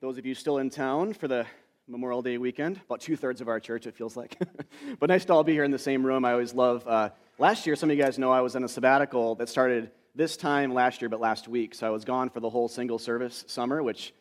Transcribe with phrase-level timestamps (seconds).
[0.00, 1.46] those of you still in town for the
[1.88, 4.38] Memorial Day weekend, about two thirds of our church, it feels like.
[5.00, 6.24] but nice to all be here in the same room.
[6.24, 6.86] I always love.
[6.86, 9.90] Uh, last year, some of you guys know I was on a sabbatical that started
[10.14, 11.74] this time last year, but last week.
[11.74, 14.12] So I was gone for the whole single service summer, which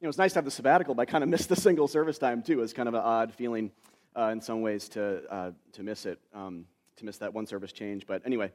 [0.00, 1.88] you know, it's nice to have the sabbatical, but I kind of missed the single
[1.88, 2.54] service time too.
[2.54, 3.70] It was kind of an odd feeling
[4.14, 7.72] uh, in some ways to, uh, to miss it, um, to miss that one service
[7.72, 8.06] change.
[8.06, 8.52] But anyway,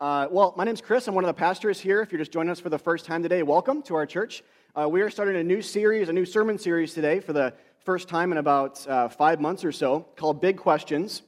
[0.00, 1.06] uh, well, my name's Chris.
[1.06, 2.02] I'm one of the pastors here.
[2.02, 4.42] If you're just joining us for the first time today, welcome to our church.
[4.78, 8.08] Uh, we are starting a new series, a new sermon series today for the first
[8.08, 11.22] time in about uh, five months or so called Big Questions.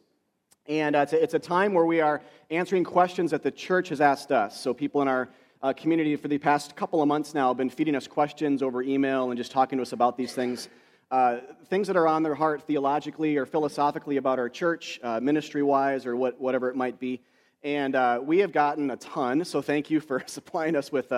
[0.67, 3.89] And uh, it's a, it's, a, time where we are answering questions that the church
[3.89, 4.61] has asked us.
[4.61, 5.31] So, people in our
[5.63, 8.83] uh, community for the past couple of months now have been feeding us questions over
[8.83, 10.69] email and just talking to us about these things.
[11.11, 11.39] Uh,
[11.71, 16.05] things that are on their heart theologically or philosophically about our church, uh, ministry wise,
[16.05, 17.19] or what, whatever it might be.
[17.63, 17.97] And
[18.27, 21.11] we have gotten a ton, so thank you for supplying us with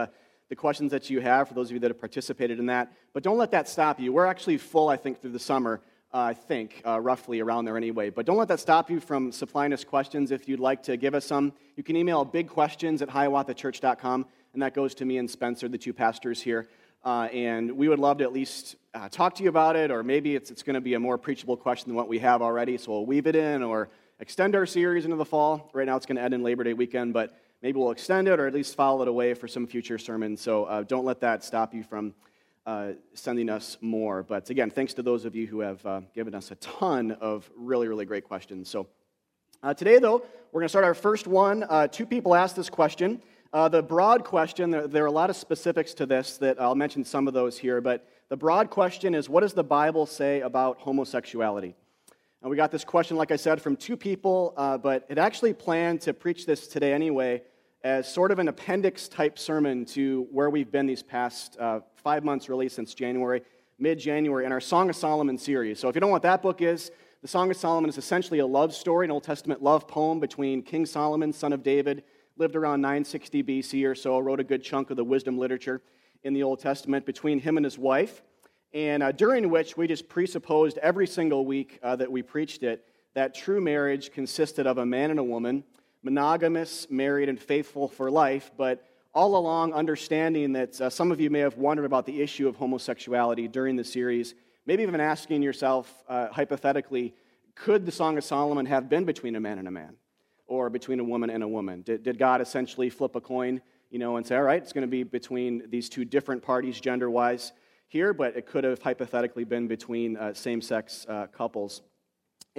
[0.51, 2.93] the questions that you have for those of you that have participated in that.
[3.15, 4.13] But don't let that stop you.
[4.13, 5.81] We're actually full, I think, through the summer.
[6.13, 8.11] Uh, I think, uh, roughly around there anyway.
[8.11, 10.33] But don't let that stop you from supplying us questions.
[10.33, 14.75] If you'd like to give us some, you can email bigquestions at hiawathachurch.com, and that
[14.75, 16.67] goes to me and Spencer, the two pastors here.
[17.05, 20.03] Uh, and we would love to at least uh, talk to you about it, or
[20.03, 22.77] maybe it's, it's going to be a more preachable question than what we have already,
[22.77, 25.71] so we'll weave it in or extend our series into the fall.
[25.73, 28.41] Right now it's going to end in Labor Day weekend, but maybe we'll extend it
[28.41, 30.41] or at least file it away for some future sermons.
[30.41, 32.15] So uh, don't let that stop you from
[32.67, 34.23] uh, sending us more.
[34.23, 37.51] But again, thanks to those of you who have uh, given us a ton of
[37.57, 38.69] really, really great questions.
[38.69, 38.87] So
[39.63, 40.23] uh, today, though,
[40.53, 41.65] we're going to start our first one.
[41.69, 43.23] Uh, two people asked this question.
[43.53, 46.77] Uh, the broad question, there, there, are a lot of specifics to this that I'll
[46.77, 50.41] mention some of those here, but the broad question is what does the Bible say
[50.41, 51.75] about homosexuality?
[52.43, 56.01] And we got this question, like I said, from two people, but it actually planned
[56.03, 57.43] to preach this today anyway
[57.83, 62.25] as sort of an appendix type sermon to where we've been these past uh, five
[62.25, 63.43] months, really, since January,
[63.79, 65.79] mid January, in our Song of Solomon series.
[65.79, 66.91] So if you don't know what that book is,
[67.23, 70.63] the Song of Solomon is essentially a love story, an Old Testament love poem between
[70.63, 72.05] King Solomon, son of David,
[72.37, 75.83] lived around 960 BC or so, wrote a good chunk of the wisdom literature
[76.23, 78.23] in the Old Testament between him and his wife
[78.73, 82.85] and uh, during which we just presupposed every single week uh, that we preached it
[83.15, 85.65] that true marriage consisted of a man and a woman,
[86.03, 91.31] monogamous, married, and faithful for life, but all along understanding that uh, some of you
[91.31, 94.35] may have wondered about the issue of homosexuality during the series,
[94.67, 97.15] maybe even asking yourself uh, hypothetically,
[97.55, 99.97] could the Song of Solomon have been between a man and a man?
[100.47, 101.83] Or between a woman and a woman?
[101.83, 104.83] Did, did God essentially flip a coin, you know, and say, all right, it's going
[104.83, 107.53] to be between these two different parties gender wise?
[107.91, 111.83] here, but it could have hypothetically been between uh, same sex uh, couples.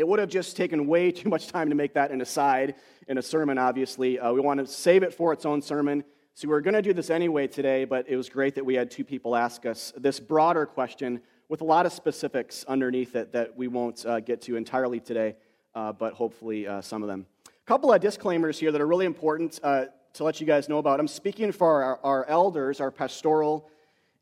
[0.02, 2.74] It would have just taken way too much time to make that an aside
[3.08, 4.18] in a sermon, obviously.
[4.18, 6.04] Uh, we want to save it for its own sermon.
[6.34, 8.90] So we're going to do this anyway today, but it was great that we had
[8.90, 13.56] two people ask us this broader question with a lot of specifics underneath it that
[13.56, 15.36] we won't uh, get to entirely today,
[15.76, 17.28] uh, but hopefully uh, some of them.
[17.46, 21.00] A couple of disclaimers here that are really important to let you guys know about.
[21.00, 23.70] I'm speaking for our, our elders, our pastoral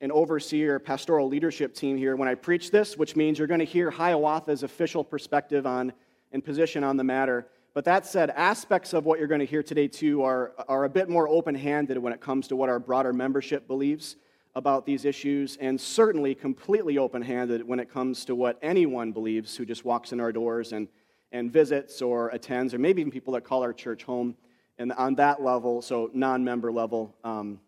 [0.02, 3.66] and overseer pastoral leadership team here when I preach this, which means you're going to
[3.66, 5.94] hear Hiawatha's official perspective on
[6.32, 7.48] and position on the matter.
[7.74, 10.90] But that said, aspects of what you're going to hear today, too, are, are a
[10.90, 14.16] bit more open handed when it comes to what our broader membership believes
[14.56, 19.56] about these issues, and certainly completely open handed when it comes to what anyone believes
[19.56, 20.88] who just walks in our doors and,
[21.32, 24.36] and visits or attends, or maybe even people that call our church home.
[24.80, 27.60] And on that level, so non member level, um,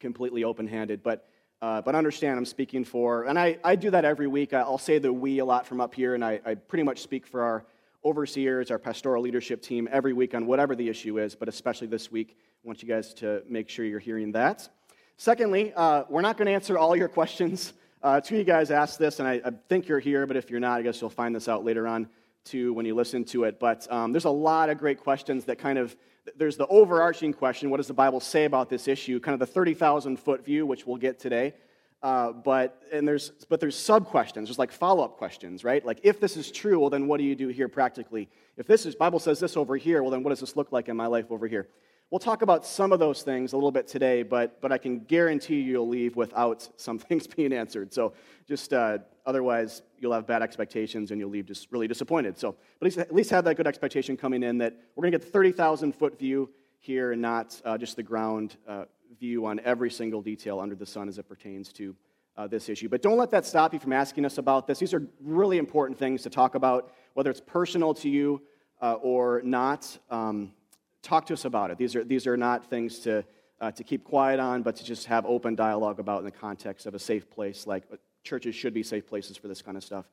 [0.00, 1.02] completely open handed.
[1.02, 1.29] But
[1.62, 4.54] uh, but understand I'm speaking for, and I, I do that every week.
[4.54, 7.26] I'll say the we a lot from up here, and I, I pretty much speak
[7.26, 7.64] for our
[8.04, 12.10] overseers, our pastoral leadership team every week on whatever the issue is, but especially this
[12.10, 12.36] week.
[12.64, 14.68] I want you guys to make sure you're hearing that.
[15.16, 17.74] Secondly, uh, we're not going to answer all your questions.
[18.02, 20.48] Uh, two of you guys asked this, and I, I, think you're here, but if
[20.50, 22.08] you're not, I guess you'll find this out later on
[22.44, 23.58] too when you listen to it.
[23.58, 25.96] But um, there's a lot of great questions that kind of
[26.36, 29.20] there's the overarching question what does the Bible say about this issue?
[29.20, 31.54] Kind of the 30,000 foot view, which we'll get today.
[32.02, 36.18] Uh, but and there's but there's sub questions there's like follow-up questions right like if
[36.18, 38.26] this is true well then what do you do here practically
[38.56, 40.88] if this is bible says this over here well then what does this look like
[40.88, 41.68] in my life over here
[42.10, 45.00] we'll talk about some of those things a little bit today but but i can
[45.00, 48.12] guarantee you you'll leave without some things being answered so
[48.48, 52.82] just uh, otherwise you'll have bad expectations and you'll leave just really disappointed so at
[52.82, 55.32] least, at least have that good expectation coming in that we're going to get the
[55.32, 58.84] 30000 foot view here and not uh, just the ground uh,
[59.18, 61.94] view on every single detail under the sun as it pertains to
[62.36, 62.88] uh, this issue.
[62.88, 64.78] But don't let that stop you from asking us about this.
[64.78, 68.40] These are really important things to talk about, whether it's personal to you
[68.80, 69.98] uh, or not.
[70.08, 70.52] Um,
[71.02, 71.78] talk to us about it.
[71.78, 73.24] These are, these are not things to,
[73.60, 76.86] uh, to keep quiet on, but to just have open dialogue about in the context
[76.86, 77.84] of a safe place like
[78.22, 80.06] churches should be safe places for this kind of stuff,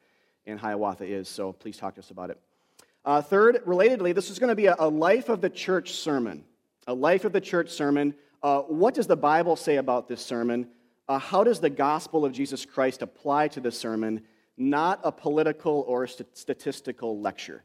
[0.46, 2.40] and Hiawatha is, so please talk to us about it.
[3.04, 6.44] Uh, third, relatedly, this is going to be a, a, life of the church sermon.
[6.88, 8.14] A life of the church sermon.
[8.44, 10.68] Uh, what does the Bible say about this sermon?
[11.08, 14.24] Uh, how does the gospel of Jesus Christ apply to this sermon?
[14.58, 17.64] Not a political or st- statistical lecture.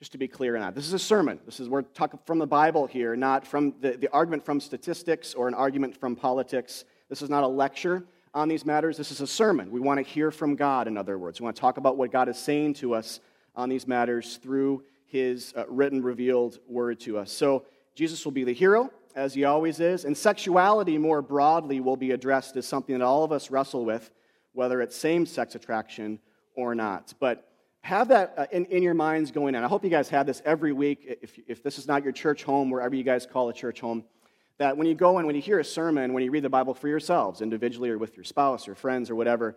[0.00, 0.74] Just to be clear on that.
[0.74, 1.38] This is a sermon.
[1.44, 5.34] This is we're talking from the Bible here, not from the, the argument from statistics
[5.34, 6.86] or an argument from politics.
[7.10, 8.02] This is not a lecture
[8.32, 8.96] on these matters.
[8.96, 9.70] This is a sermon.
[9.70, 11.38] We want to hear from God, in other words.
[11.38, 13.20] We want to talk about what God is saying to us
[13.54, 17.30] on these matters through his uh, written, revealed word to us.
[17.30, 21.96] So, Jesus will be the hero, as he always is, and sexuality more broadly will
[21.96, 24.10] be addressed as something that all of us wrestle with,
[24.54, 26.20] whether it's same sex attraction
[26.54, 27.12] or not.
[27.20, 27.49] But
[27.82, 29.64] have that uh, in, in your minds going on.
[29.64, 31.18] I hope you guys have this every week.
[31.22, 34.04] If, if this is not your church home, wherever you guys call a church home,
[34.58, 36.74] that when you go and when you hear a sermon, when you read the Bible
[36.74, 39.56] for yourselves, individually or with your spouse or friends or whatever,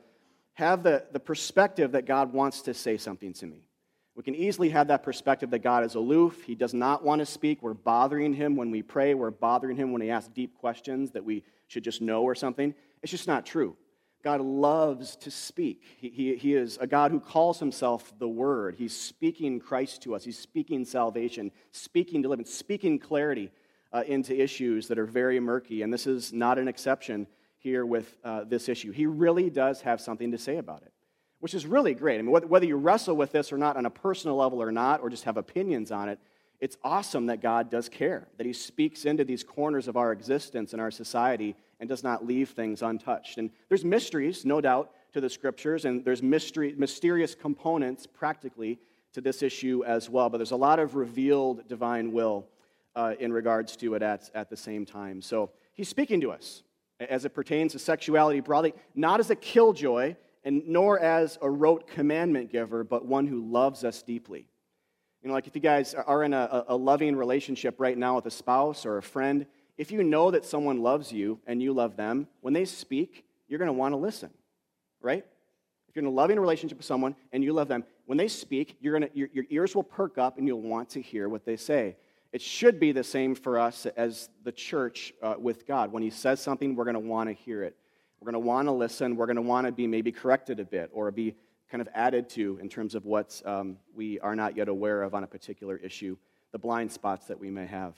[0.54, 3.68] have the, the perspective that God wants to say something to me.
[4.16, 6.44] We can easily have that perspective that God is aloof.
[6.44, 7.64] He does not want to speak.
[7.64, 9.16] We're bothering him when we pray.
[9.16, 12.76] We're bothering him when he asks deep questions that we should just know or something.
[13.02, 13.76] It's just not true.
[14.24, 15.84] God loves to speak.
[15.98, 18.75] He, he, he, is a God who calls himself the Word.
[18.78, 20.24] He's speaking Christ to us.
[20.24, 23.52] He's speaking salvation, speaking deliverance, speaking clarity
[23.92, 25.81] uh, into issues that are very murky.
[25.81, 27.28] And this is not an exception
[27.58, 28.92] here with uh, this issue.
[28.92, 30.94] He really does have something to say about it,
[31.40, 32.19] which is really great.
[32.19, 35.02] I mean, whether you wrestle with this or not on a personal level or not,
[35.02, 36.18] or just have opinions on it,
[36.62, 40.72] it's awesome that God does care, that He speaks into these corners of our existence
[40.72, 43.38] and our society and does not leave things untouched.
[43.38, 48.80] And there's mysteries, no doubt, to the scriptures, and there's mystery, mysterious components practically
[49.12, 50.30] to this issue as well.
[50.30, 52.47] But there's a lot of revealed divine will
[52.95, 55.21] uh, in regards to it at, at the same time.
[55.21, 56.63] So he's speaking to us
[57.01, 60.15] as it pertains to sexuality broadly, not as a killjoy
[60.45, 64.47] and nor as a rote commandment giver, but one who loves us deeply.
[65.21, 68.25] You know, like if you guys are in a, a loving relationship right now with
[68.25, 69.45] a spouse or a friend,
[69.83, 73.59] if you know that someone loves you and you love them, when they speak, you're
[73.59, 74.30] going to want to listen,
[75.01, 75.25] right?
[75.89, 78.77] If you're in a loving relationship with someone and you love them, when they speak,
[78.80, 81.57] you're gonna, your, your ears will perk up and you'll want to hear what they
[81.57, 81.97] say.
[82.31, 85.91] It should be the same for us as the church uh, with God.
[85.91, 87.75] When He says something, we're going to want to hear it.
[88.21, 89.18] We're going to want to listen.
[89.18, 91.35] We're going to want to be maybe corrected a bit or be
[91.69, 95.13] kind of added to in terms of what um, we are not yet aware of
[95.13, 96.15] on a particular issue,
[96.53, 97.95] the blind spots that we may have.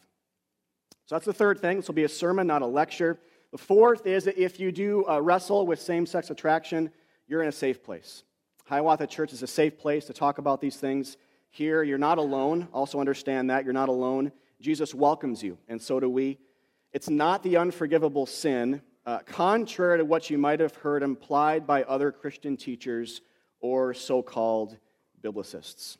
[1.06, 1.78] So that's the third thing.
[1.78, 3.19] This will be a sermon, not a lecture.
[3.52, 6.92] The fourth is that if you do uh, wrestle with same sex attraction,
[7.28, 8.24] you're in a safe place.
[8.66, 11.18] Hiawatha Church is a safe place to talk about these things.
[11.52, 12.68] Here, you're not alone.
[12.74, 14.31] Also, understand that you're not alone.
[14.60, 16.40] Jesus welcomes you, and so do we.
[16.92, 21.84] It's not the unforgivable sin, uh, contrary to what you might have heard implied by
[21.84, 23.22] other Christian teachers
[23.60, 24.78] or so called
[25.22, 25.98] biblicists.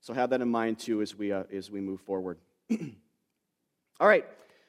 [0.00, 2.38] So, have that in mind too as we, uh, as we move forward.
[3.98, 4.26] All right,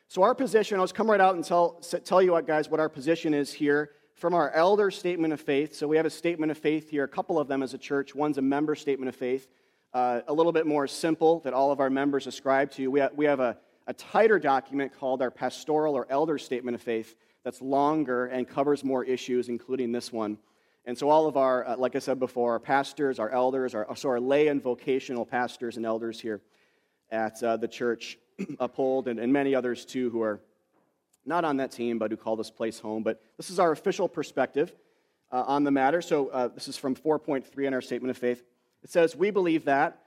[0.08, 2.80] so our position, I'll just come right out and tell, tell you what, guys, what
[2.80, 5.76] our position is here from our elder statement of faith.
[5.76, 8.16] So, we have a statement of faith here, a couple of them as a church.
[8.16, 9.50] One's a member statement of faith
[9.94, 12.88] uh, a little bit more simple that all of our members ascribe to.
[12.90, 13.58] We have, we have a,
[13.88, 18.84] a tighter document called our pastoral or elder statement of faith that's longer and covers
[18.84, 20.38] more issues, including this one.
[20.86, 23.94] And so, all of our, uh, like I said before, our pastors, our elders, our,
[23.98, 26.42] so our lay and vocational pastors and elders here
[27.12, 28.18] at uh, the church
[28.60, 30.40] uphold, and, and many others too who are
[31.26, 33.04] not on that team but who call this place home.
[33.04, 34.74] But this is our official perspective
[35.32, 36.02] uh, on the matter.
[36.02, 38.44] So, uh, this is from 4.3 in our statement of faith.
[38.84, 40.00] It says, We believe that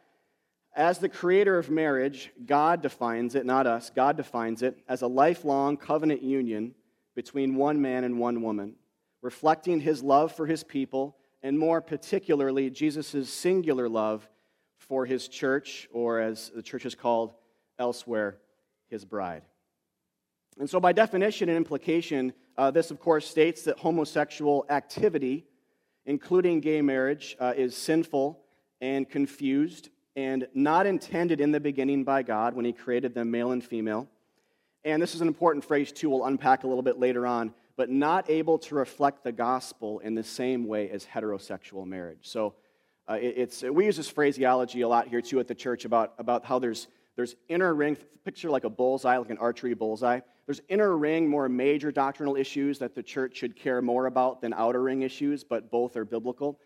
[0.74, 5.06] as the creator of marriage, God defines it, not us, God defines it as a
[5.08, 6.74] lifelong covenant union
[7.14, 8.74] between one man and one woman,
[9.20, 14.28] reflecting his love for his people, and more particularly, Jesus' singular love
[14.78, 17.34] for his church, or as the church is called
[17.80, 18.36] elsewhere,
[18.88, 19.42] his bride.
[20.60, 25.46] And so, by definition and implication, uh, this, of course, states that homosexual activity,
[26.06, 28.38] including gay marriage, uh, is sinful
[28.80, 33.52] and confused and not intended in the beginning by God when He created them male
[33.52, 34.08] and female.
[34.84, 37.90] And this is an important phrase, too, we'll unpack a little bit later on, but
[37.90, 42.20] not able to reflect the gospel in the same way as heterosexual marriage.
[42.22, 42.54] So
[43.08, 46.14] uh, it, it's, we use this phraseology a lot here, too, at the church about,
[46.18, 46.88] about how there's,
[47.20, 50.20] there's inner ring, picture like a bullseye, like an archery bullseye.
[50.46, 54.54] There's inner ring, more major doctrinal issues that the church should care more about than
[54.54, 56.58] outer ring issues, but both are biblical.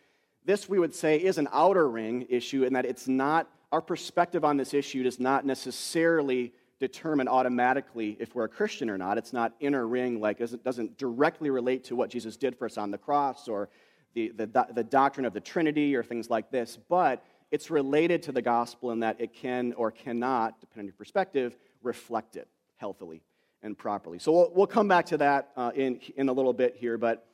[0.45, 4.45] This, we would say, is an outer ring issue in that it's not, our perspective
[4.45, 9.19] on this issue does not necessarily determine automatically if we're a Christian or not.
[9.19, 12.79] It's not inner ring, like it doesn't directly relate to what Jesus did for us
[12.79, 13.71] on the cross or
[14.15, 18.33] the, the, the doctrine of the Trinity or things like this, but it's related to
[18.33, 23.23] the gospel in that it can or cannot, depending on your perspective, reflect it healthily
[23.63, 24.19] and properly.
[24.19, 27.29] So we'll, we'll come back to that uh, in, in a little bit here, but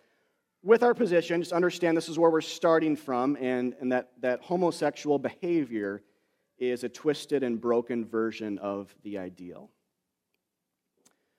[0.62, 4.42] with our position, just understand this is where we're starting from, and, and that, that
[4.42, 6.02] homosexual behavior
[6.58, 9.70] is a twisted and broken version of the ideal.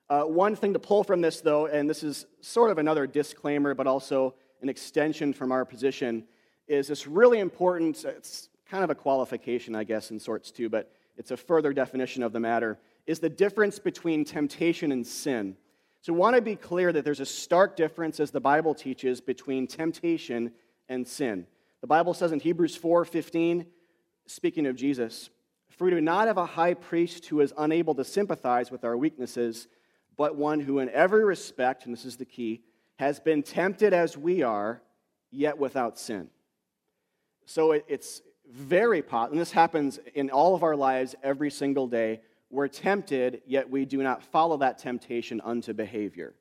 [0.10, 3.76] Uh, one thing to pull from this, though, and this is sort of another disclaimer,
[3.76, 4.34] but also
[4.64, 6.24] an extension from our position,
[6.68, 10.90] is this really important, it's kind of a qualification, I guess, in sorts too, but
[11.18, 15.58] it's a further definition of the matter, is the difference between temptation and sin.
[16.00, 19.20] So, I want to be clear that there's a stark difference, as the Bible teaches,
[19.20, 20.54] between temptation
[20.88, 21.46] and sin.
[21.82, 23.66] The Bible says in Hebrews 4 15,
[24.25, 25.30] speaking of Jesus,
[25.72, 28.96] For we do not have a high priest who is unable to sympathize with our
[28.96, 29.68] weaknesses,
[30.16, 32.62] but one who, in every respect, and this is the key,
[33.00, 34.82] has been tempted as we are,
[35.30, 36.30] yet without sin.
[37.46, 42.22] So it's very possible, and this happens in all of our lives every single day.
[42.50, 46.34] We're tempted, yet we do not follow that temptation unto behavior.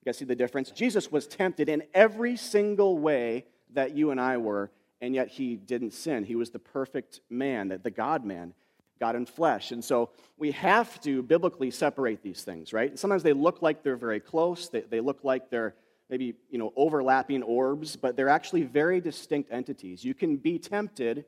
[0.00, 0.70] You guys see the difference?
[0.70, 5.56] Jesus was tempted in every single way that you and I were, and yet he
[5.56, 6.24] didn't sin.
[6.24, 8.54] He was the perfect man, the God man,
[9.00, 9.72] God in flesh.
[9.72, 12.98] And so we have to biblically separate these things, right?
[12.98, 15.74] Sometimes they look like they're very close, they, they look like they're
[16.10, 20.04] maybe you know overlapping orbs, but they're actually very distinct entities.
[20.04, 21.24] You can be tempted,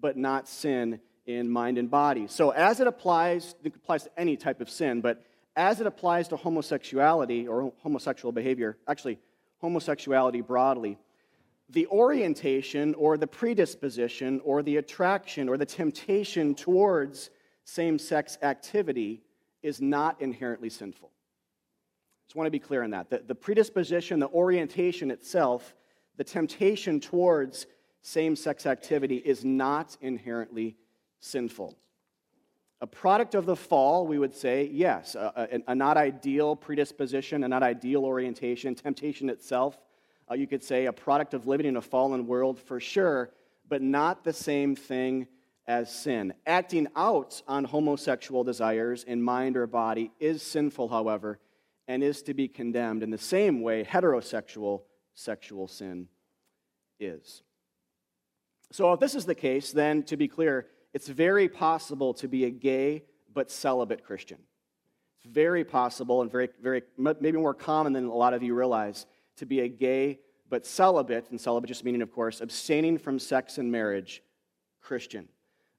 [0.00, 2.26] but not sin in mind and body.
[2.26, 5.22] So as it applies, it applies to any type of sin, but
[5.56, 9.18] as it applies to homosexuality or homosexual behavior, actually
[9.60, 10.98] homosexuality broadly,
[11.70, 17.30] the orientation or the predisposition or the attraction or the temptation towards
[17.64, 19.22] same sex activity
[19.62, 21.10] is not inherently sinful.
[22.26, 23.10] Just want to be clear on that.
[23.10, 25.74] The, the predisposition, the orientation itself,
[26.16, 27.66] the temptation towards
[28.08, 30.76] same sex activity is not inherently
[31.20, 31.76] sinful.
[32.80, 37.42] A product of the fall, we would say, yes, a, a, a not ideal predisposition,
[37.42, 39.78] a not ideal orientation, temptation itself
[40.30, 43.30] uh, you could say, a product of living in a fallen world for sure,
[43.68, 45.26] but not the same thing
[45.66, 46.34] as sin.
[46.46, 51.38] Acting out on homosexual desires in mind or body is sinful, however,
[51.86, 54.82] and is to be condemned in the same way heterosexual
[55.14, 56.08] sexual sin
[57.00, 57.42] is.
[58.70, 62.44] So, if this is the case, then to be clear, it's very possible to be
[62.44, 64.38] a gay but celibate Christian.
[65.16, 69.06] It's very possible and very, very, maybe more common than a lot of you realize
[69.36, 70.20] to be a gay
[70.50, 74.22] but celibate, and celibate just meaning, of course, abstaining from sex and marriage,
[74.80, 75.28] Christian.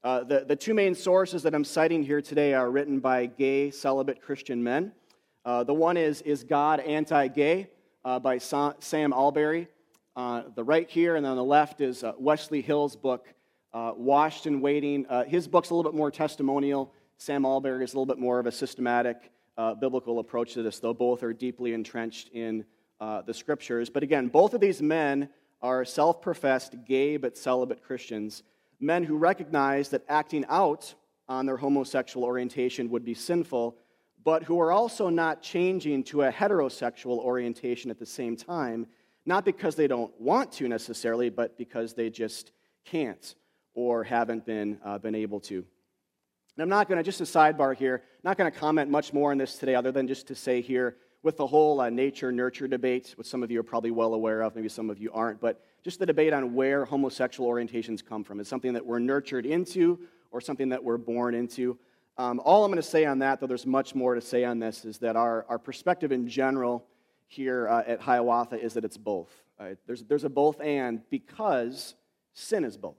[0.04, 3.72] Uh, the, the two main sources that I'm citing here today are written by gay,
[3.72, 4.92] celibate Christian men.
[5.44, 7.68] Uh, the one is Is God Anti Gay
[8.06, 9.68] uh, by Sam Allberry.
[10.16, 13.28] Uh, the right here, and on the left is uh, Wesley Hill's book,
[13.74, 15.06] uh, Washed and Waiting.
[15.28, 16.94] his book's a little bit more testimonial.
[17.18, 19.32] Sam Allberry is a little bit more of a systematic
[19.80, 22.66] biblical approach to this, though both are deeply entrenched in
[23.00, 23.90] uh, the scriptures.
[23.90, 25.30] But again, both of these men
[25.62, 28.44] are self professed gay but celibate Christians,
[28.80, 30.94] men who recognize that acting out
[31.28, 33.78] on their homosexual orientation would be sinful,
[34.24, 38.88] but who are also not changing to a heterosexual orientation at the same time,
[39.30, 42.52] not because they don't want to necessarily, but because they just
[42.84, 43.36] can't
[43.76, 45.58] or haven't been, uh, been able to.
[45.58, 49.32] And I'm not going to, just a sidebar here, not going to comment much more
[49.32, 52.68] on this today other than just to say here with the whole uh, nature nurture
[52.68, 55.40] debate, which some of you are probably well aware of, maybe some of you aren't,
[55.40, 58.40] but just the debate on where homosexual orientations come from.
[58.40, 60.00] Is something that we're nurtured into
[60.32, 61.78] or something that we're born into?
[62.18, 64.58] Um, all I'm going to say on that, though there's much more to say on
[64.58, 66.88] this, is that our, our perspective in general
[67.30, 69.30] here uh, at Hiawatha is that it's both.
[69.86, 71.96] There's, there's a both and because
[72.34, 72.98] sin is both,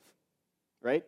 [0.82, 1.04] right?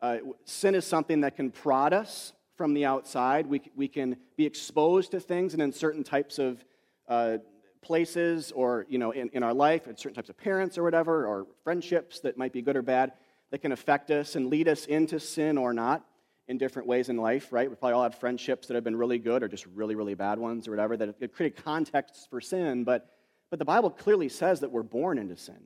[0.00, 3.46] Uh, sin is something that can prod us from the outside.
[3.46, 6.64] We, we can be exposed to things and in certain types of
[7.08, 7.38] uh,
[7.82, 11.26] places or, you know, in, in our life, and certain types of parents or whatever,
[11.26, 13.12] or friendships that might be good or bad,
[13.50, 16.04] that can affect us and lead us into sin or not
[16.48, 17.68] in different ways in life, right?
[17.68, 20.38] We probably all had friendships that have been really good or just really, really bad
[20.38, 23.10] ones or whatever that have created contexts for sin, but,
[23.50, 25.60] but the Bible clearly says that we're born into sin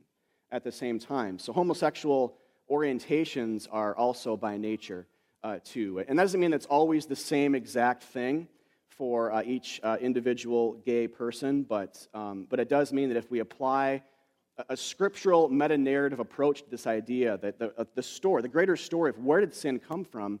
[0.51, 1.37] at the same time.
[1.37, 2.37] So homosexual
[2.69, 5.07] orientations are also by nature
[5.43, 6.03] uh, too.
[6.07, 8.47] And that doesn't mean it's always the same exact thing
[8.89, 13.31] for uh, each uh, individual gay person, but, um, but it does mean that if
[13.31, 14.03] we apply
[14.57, 18.47] a, a scriptural meta narrative approach to this idea, that the, uh, the story, the
[18.47, 20.39] greater story of where did sin come from,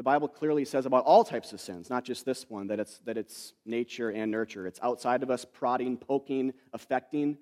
[0.00, 3.00] the Bible clearly says about all types of sins, not just this one, that it's,
[3.00, 4.66] that it's nature and nurture.
[4.66, 7.36] It's outside of us, prodding, poking, affecting,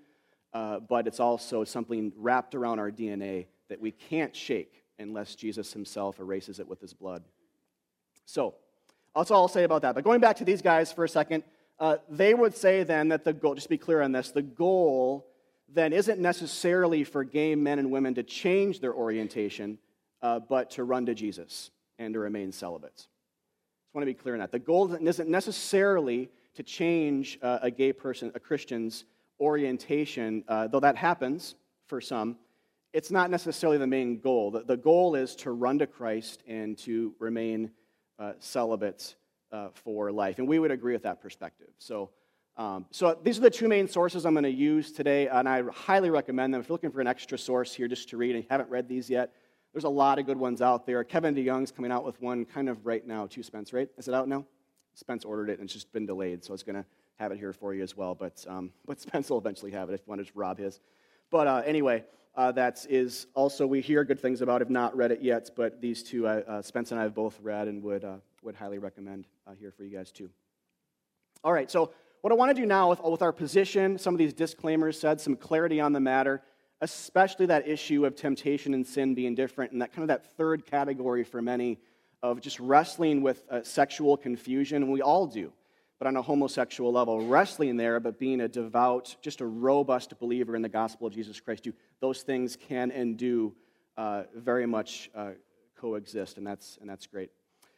[0.53, 5.73] uh, but it's also something wrapped around our DNA that we can't shake unless Jesus
[5.73, 7.23] himself erases it with his blood.
[8.25, 8.57] So,
[9.15, 9.95] that's all I'll say about that.
[9.95, 11.45] But going back to these guys for a second,
[11.79, 15.29] uh, they would say then that the goal, just be clear on this, the goal
[15.73, 19.79] then isn't necessarily for gay men and women to change their orientation,
[20.23, 23.03] uh, but to run to Jesus and to remain celibates.
[23.03, 24.53] Just want to be clear on that.
[24.53, 29.05] The goal isn't necessarily to change uh, a gay person, a Christian's
[29.41, 31.55] orientation, uh, though that happens
[31.87, 32.37] for some.
[32.93, 34.51] It's not necessarily the main goal.
[34.51, 37.71] The, the goal is to run to Christ and to remain
[38.19, 39.15] uh, celibate
[39.53, 40.39] uh, for life.
[40.39, 41.69] And we would agree with that perspective.
[41.79, 42.11] So,
[42.57, 45.63] um, so these are the two main sources I'm going to use today, and I
[45.73, 46.61] highly recommend them.
[46.61, 48.89] If you're looking for an extra source here just to read and you haven't read
[48.89, 49.33] these yet,
[49.73, 51.05] there's a lot of good ones out there.
[51.05, 53.89] Kevin DeYoung's coming out with one kind of right now, too, Spence, right?
[53.99, 54.45] Is it out now?
[54.95, 56.85] Spence ordered it, and it's just been delayed, so it's going to
[57.17, 58.15] have it here for you as well.
[58.15, 60.81] But, um, but Spence will eventually have it if you want to just rob his.
[61.31, 65.13] But uh, anyway, uh, that is also, we hear good things about, have not read
[65.13, 68.05] it yet, but these two, uh, uh Spence and I have both read and would,
[68.05, 70.31] uh, would highly recommend uh, here for you guys too.
[71.45, 74.19] All right, so what I want to do now with, with our position, some of
[74.19, 76.43] these disclaimers said, some clarity on the matter,
[76.81, 80.67] especially that issue of temptation and sin being different, and that kind of that third
[80.67, 81.79] category for many
[82.23, 85.53] of just wrestling with sexual confusion, we all do
[85.99, 90.55] but on a homosexual level, wrestling there, but being a devout, just a robust believer
[90.55, 91.65] in the gospel of Jesus Christ.
[91.65, 93.53] Do those things can and do
[93.97, 95.31] uh, very much uh,
[95.77, 97.31] coexist, and that's, and that's great.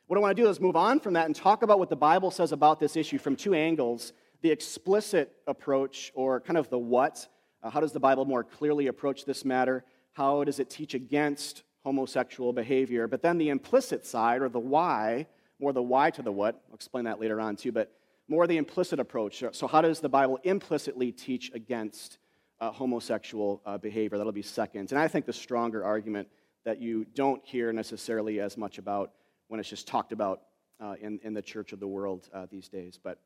[0.07, 1.97] What I want to do is move on from that and talk about what the
[1.97, 6.79] Bible says about this issue from two angles the explicit approach, or kind of the
[6.79, 7.29] what.
[7.63, 9.85] Uh, how does the Bible more clearly approach this matter?
[10.13, 13.07] How does it teach against homosexual behavior?
[13.07, 15.27] But then the implicit side, or the why,
[15.59, 16.63] more the why to the what.
[16.69, 17.73] I'll explain that later on too.
[17.73, 17.93] But
[18.29, 19.43] more the implicit approach.
[19.53, 22.19] So, how does the Bible implicitly teach against
[22.61, 24.17] uh, homosexual uh, behavior?
[24.19, 24.93] That'll be second.
[24.93, 26.29] And I think the stronger argument
[26.65, 29.13] that you don't hear necessarily as much about
[29.49, 30.43] when it's just talked about
[30.81, 32.99] uh, in, in the church of the world uh, these days.
[33.03, 33.19] But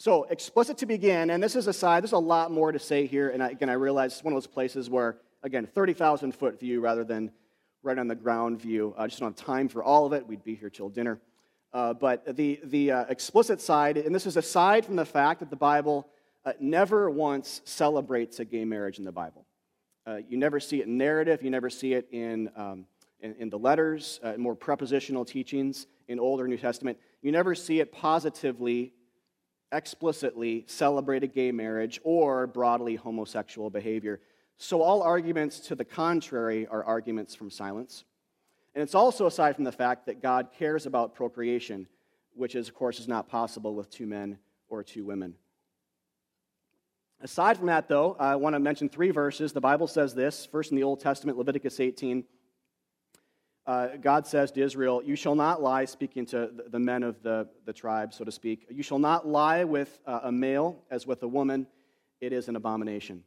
[0.00, 3.06] so, explicit to begin, and this is a side, there's a lot more to say
[3.06, 3.30] here.
[3.30, 6.80] And I, again, I realize it's one of those places where, again, 30,000 foot view
[6.80, 7.32] rather than
[7.82, 8.94] right on the ground view.
[8.96, 10.24] I just don't have time for all of it.
[10.24, 11.20] We'd be here till dinner.
[11.72, 15.50] Uh, but the, the uh, explicit side, and this is aside from the fact that
[15.50, 16.06] the Bible
[16.44, 19.46] uh, never once celebrates a gay marriage in the Bible.
[20.06, 22.86] Uh, you never see it in narrative, you never see it in, um,
[23.20, 26.98] in, in, the letters, uh, more prepositional teachings in Older New Testament.
[27.20, 28.94] You never see it positively,
[29.72, 34.20] explicitly celebrate a gay marriage or broadly homosexual behavior.
[34.56, 38.04] So all arguments to the contrary are arguments from silence.
[38.74, 41.86] And it's also aside from the fact that God cares about procreation,
[42.34, 45.34] which is, of course, is not possible with two men or two women.
[47.20, 49.52] Aside from that, though, I want to mention three verses.
[49.52, 52.24] The Bible says this first in the Old Testament, Leviticus 18.
[53.68, 57.46] Uh, God says to Israel, You shall not lie, speaking to the men of the,
[57.66, 58.64] the tribe, so to speak.
[58.70, 61.66] You shall not lie with uh, a male as with a woman.
[62.18, 63.24] It is an abomination.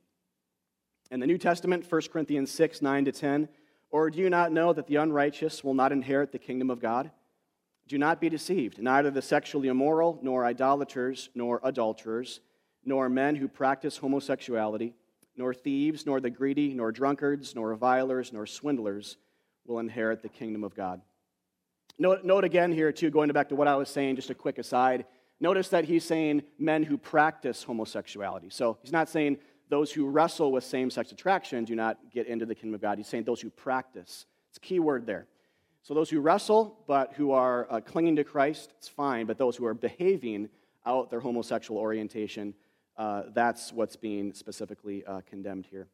[1.12, 3.49] In the New Testament, 1 Corinthians 6, 9 to 10,
[3.91, 7.12] or do you not know that the unrighteous will not inherit the kingdom of God?
[7.88, 8.82] Do not be deceived.
[8.82, 12.39] Neither the sexually immoral, nor idolaters, nor adulterers,
[12.84, 14.95] nor men who practice homosexuality,
[15.38, 19.17] nor thieves, nor the greedy, nor drunkards, nor revilers, nor swindlers
[19.65, 21.02] will inherit the kingdom of God.
[22.00, 24.58] Note, note again here, too, going back to what I was saying, just a quick
[24.58, 25.06] aside.
[25.39, 28.50] Notice that he's saying men who practice homosexuality.
[28.50, 29.38] So he's not saying
[29.69, 32.97] those who wrestle with same sex attraction do not get into the kingdom of God.
[32.97, 34.26] He's saying those who practice.
[34.50, 35.28] It's a key word there.
[35.84, 39.26] So those who wrestle but who are uh, clinging to Christ, it's fine.
[39.26, 40.50] But those who are behaving
[40.86, 42.54] out their homosexual orientation,
[42.97, 45.88] uh, that's what's being specifically uh, condemned here.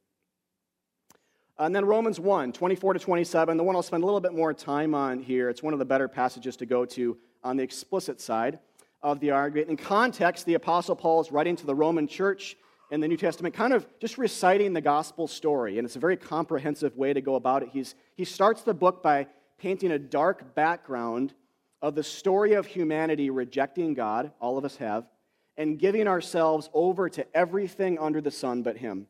[1.60, 4.34] Uh, and then Romans 1, 24 to 27, the one I'll spend a little bit
[4.34, 5.50] more time on here.
[5.50, 8.60] It's one of the better passages to go to on the explicit side
[9.02, 9.70] of the argument.
[9.70, 12.58] In context, the Apostle Paul is writing to the Roman church
[12.92, 15.80] in the New Testament, kind of just reciting the gospel story.
[15.80, 17.70] And it's a very comprehensive way to go about it.
[17.74, 21.34] He's, he starts the book by painting a dark background
[21.82, 25.06] of the story of humanity rejecting God, all of us have,
[25.58, 29.08] and giving ourselves over to everything under the sun but Him.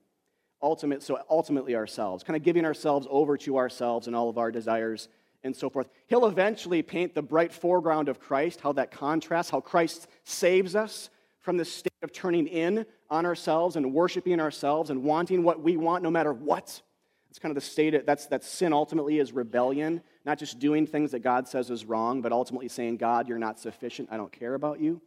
[0.61, 4.51] Ultimate, so ultimately ourselves, kind of giving ourselves over to ourselves and all of our
[4.51, 5.07] desires
[5.43, 5.87] and so forth.
[6.07, 11.09] He'll eventually paint the bright foreground of Christ, how that contrasts, how Christ saves us
[11.39, 15.77] from the state of turning in on ourselves and worshiping ourselves and wanting what we
[15.77, 16.81] want no matter what.
[17.29, 20.87] It's kind of the state of, that's that sin ultimately is rebellion, not just doing
[20.87, 24.09] things that God says is wrong, but ultimately saying, God, you're not sufficient.
[24.11, 25.01] I don't care about you.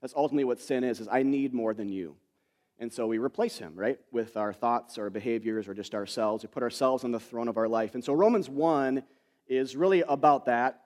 [0.00, 2.16] That's ultimately what sin is, is I need more than you.
[2.78, 6.44] And so we replace him, right, with our thoughts, our behaviors, or just ourselves.
[6.44, 7.94] We put ourselves on the throne of our life.
[7.94, 9.02] And so Romans 1
[9.48, 10.82] is really about that.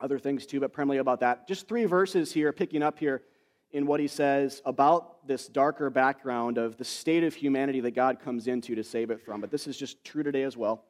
[0.00, 1.46] Other things too, but primarily about that.
[1.46, 3.22] Just three verses here, picking up here
[3.70, 8.20] in what he says about this darker background of the state of humanity that God
[8.20, 9.40] comes into to save it from.
[9.40, 10.84] But this is just true today as well.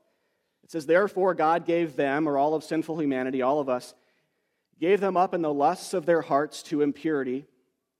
[0.62, 3.94] It says, Therefore, God gave them, or all of sinful humanity, all of us,
[4.78, 7.46] gave them up in the lusts of their hearts to impurity,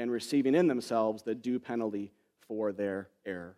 [0.00, 2.10] and receiving in themselves the due penalty
[2.48, 3.56] for their error.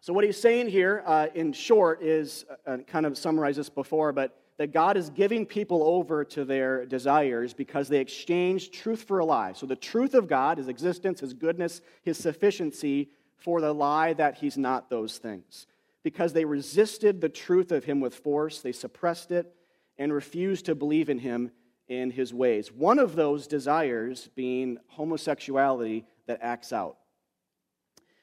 [0.00, 4.12] So, what he's saying here, uh, in short, is uh, kind of summarized this before,
[4.12, 9.18] but that God is giving people over to their desires because they exchange truth for
[9.18, 9.52] a lie.
[9.52, 14.36] So the truth of God, his existence, his goodness, his sufficiency, for the lie that
[14.36, 15.66] he's not those things.
[16.02, 19.54] Because they resisted the truth of him with force, they suppressed it
[19.98, 21.50] and refused to believe in him
[21.88, 22.72] in his ways.
[22.72, 26.96] One of those desires being homosexuality that acts out.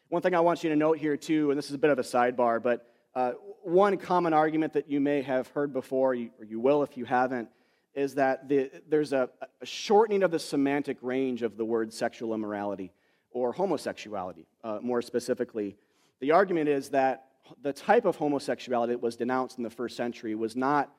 [0.10, 1.98] One thing I want you to note here, too, and this is a bit of
[1.98, 3.32] a sidebar, but uh,
[3.64, 7.50] one common argument that you may have heard before, or you will if you haven't,
[7.94, 9.30] is that the, there's a,
[9.62, 12.92] a, shortening of the semantic range of the word sexual immorality
[13.32, 15.78] or homosexuality, uh, more specifically.
[16.20, 17.26] The argument is that
[17.62, 20.92] the type of homosexuality that was denounced in the first century was not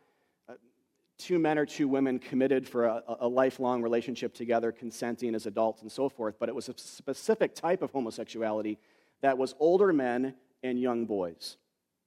[1.18, 5.82] two men or two women committed for a, a lifelong relationship together, consenting as adults
[5.82, 8.78] and so forth, but it was a specific type of homosexuality
[9.22, 11.56] that was older men and young boys.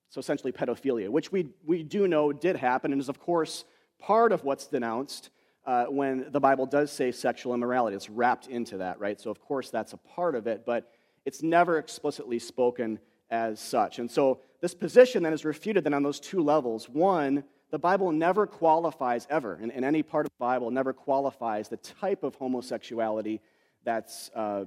[0.09, 3.65] So essentially, pedophilia, which we, we do know did happen and is, of course,
[3.99, 5.29] part of what's denounced
[5.65, 7.95] uh, when the Bible does say sexual immorality.
[7.95, 9.19] It's wrapped into that, right?
[9.19, 10.91] So, of course, that's a part of it, but
[11.25, 13.99] it's never explicitly spoken as such.
[13.99, 16.89] And so, this position then is refuted then on those two levels.
[16.89, 21.69] One, the Bible never qualifies ever, in, in any part of the Bible, never qualifies
[21.69, 23.41] the type of homosexuality
[23.83, 24.65] that's, uh,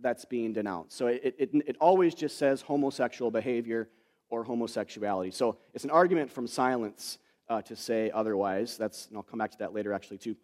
[0.00, 0.96] that's being denounced.
[0.96, 3.88] So, it, it, it always just says homosexual behavior
[4.28, 5.30] or homosexuality.
[5.30, 8.76] So it's an argument from silence uh, to say otherwise.
[8.76, 10.36] That's, and I'll come back to that later actually too.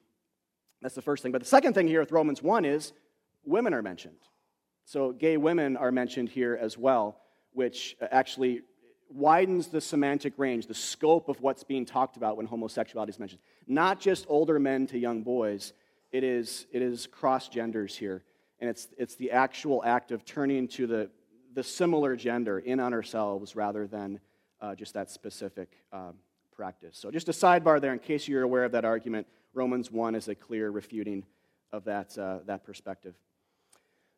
[0.80, 1.32] That's the first thing.
[1.32, 2.92] But the second thing here with Romans 1 is
[3.44, 4.16] women are mentioned.
[4.84, 7.20] So gay women are mentioned here as well,
[7.52, 8.62] which uh, actually
[9.14, 13.40] widens the semantic range, the scope of what's being talked about when homosexuality is mentioned.
[13.66, 15.72] Not just older men to young boys,
[16.10, 18.22] it is, it is cross genders here.
[18.60, 21.10] And it's, it's the actual act of turning to the,
[21.54, 24.20] the similar gender in on ourselves rather than
[24.60, 26.14] uh, just that specific um,
[26.54, 26.96] practice.
[26.96, 29.26] So, just a sidebar there in case you're aware of that argument.
[29.54, 31.24] Romans 1 is a clear refuting
[31.72, 33.14] of that, uh, that perspective.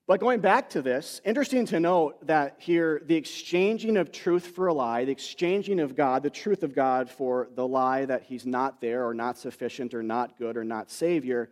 [0.07, 4.67] But going back to this, interesting to note that here the exchanging of truth for
[4.67, 8.45] a lie, the exchanging of God, the truth of God for the lie that he's
[8.45, 11.49] not there or not sufficient or not good or not Savior,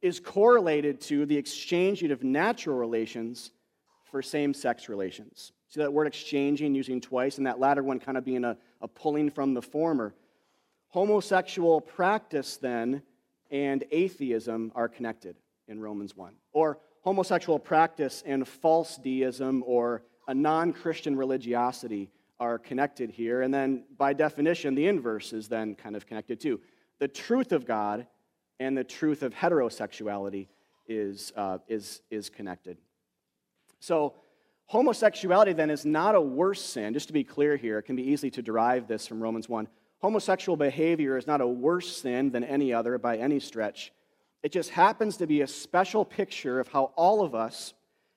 [0.00, 3.50] is correlated to the exchanging of natural relations
[4.10, 5.52] for same sex relations.
[5.68, 8.88] See that word exchanging using twice, and that latter one kind of being a, a
[8.88, 10.14] pulling from the former.
[10.88, 13.02] Homosexual practice, then,
[13.50, 15.36] and atheism are connected
[15.68, 16.32] in Romans 1.
[16.52, 23.42] Or homosexual practice and false deism or a non Christian religiosity are connected here.
[23.42, 26.60] And then, by definition, the inverse is then kind of connected too.
[26.98, 28.06] The truth of God
[28.58, 30.48] and the truth of heterosexuality
[30.86, 32.78] is, uh, is, is connected.
[33.80, 34.14] So,
[34.66, 36.94] homosexuality then is not a worse sin.
[36.94, 39.68] Just to be clear here, it can be easy to derive this from Romans 1.
[40.00, 43.92] Homosexual behavior is not a worse sin than any other by any stretch.
[44.42, 47.74] It just happens to be a special picture of how all of us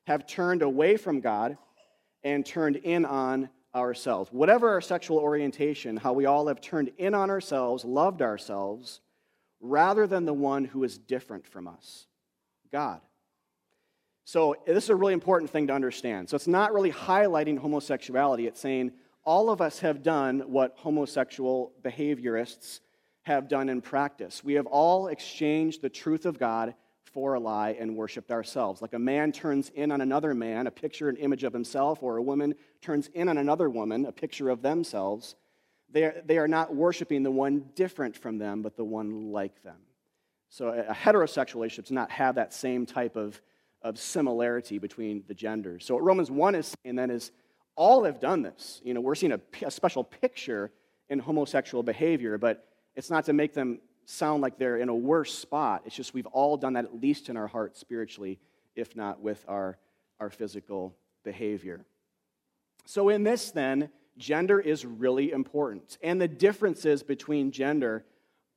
[0.07, 1.57] have turned away from God
[2.23, 4.31] and turned in on ourselves.
[4.31, 9.01] Whatever our sexual orientation, how we all have turned in on ourselves, loved ourselves,
[9.59, 12.07] rather than the one who is different from us
[12.71, 13.01] God.
[14.25, 16.29] So, this is a really important thing to understand.
[16.29, 18.93] So, it's not really highlighting homosexuality, it's saying
[19.25, 22.79] all of us have done what homosexual behaviorists
[23.23, 24.43] have done in practice.
[24.43, 26.75] We have all exchanged the truth of God
[27.13, 28.81] for a lie and worshiped ourselves.
[28.81, 32.17] Like a man turns in on another man, a picture, an image of himself, or
[32.17, 35.35] a woman turns in on another woman, a picture of themselves.
[35.91, 39.61] they are, they are not worshiping the one different from them, but the one like
[39.63, 39.77] them.
[40.49, 43.39] So a, heterosexual relationship does not have that same type of,
[43.81, 45.85] of similarity between the genders.
[45.85, 47.31] So what Romans 1 is saying then is
[47.75, 48.81] all have done this.
[48.83, 50.71] You know, we're seeing a, a special picture
[51.09, 55.33] in homosexual behavior, but it's not to make them sound like they're in a worse
[55.33, 55.83] spot.
[55.85, 58.39] It's just we've all done that at least in our heart spiritually,
[58.75, 59.77] if not with our,
[60.19, 61.85] our physical behavior.
[62.85, 65.97] So, in this, then, gender is really important.
[66.03, 68.03] And the differences between gender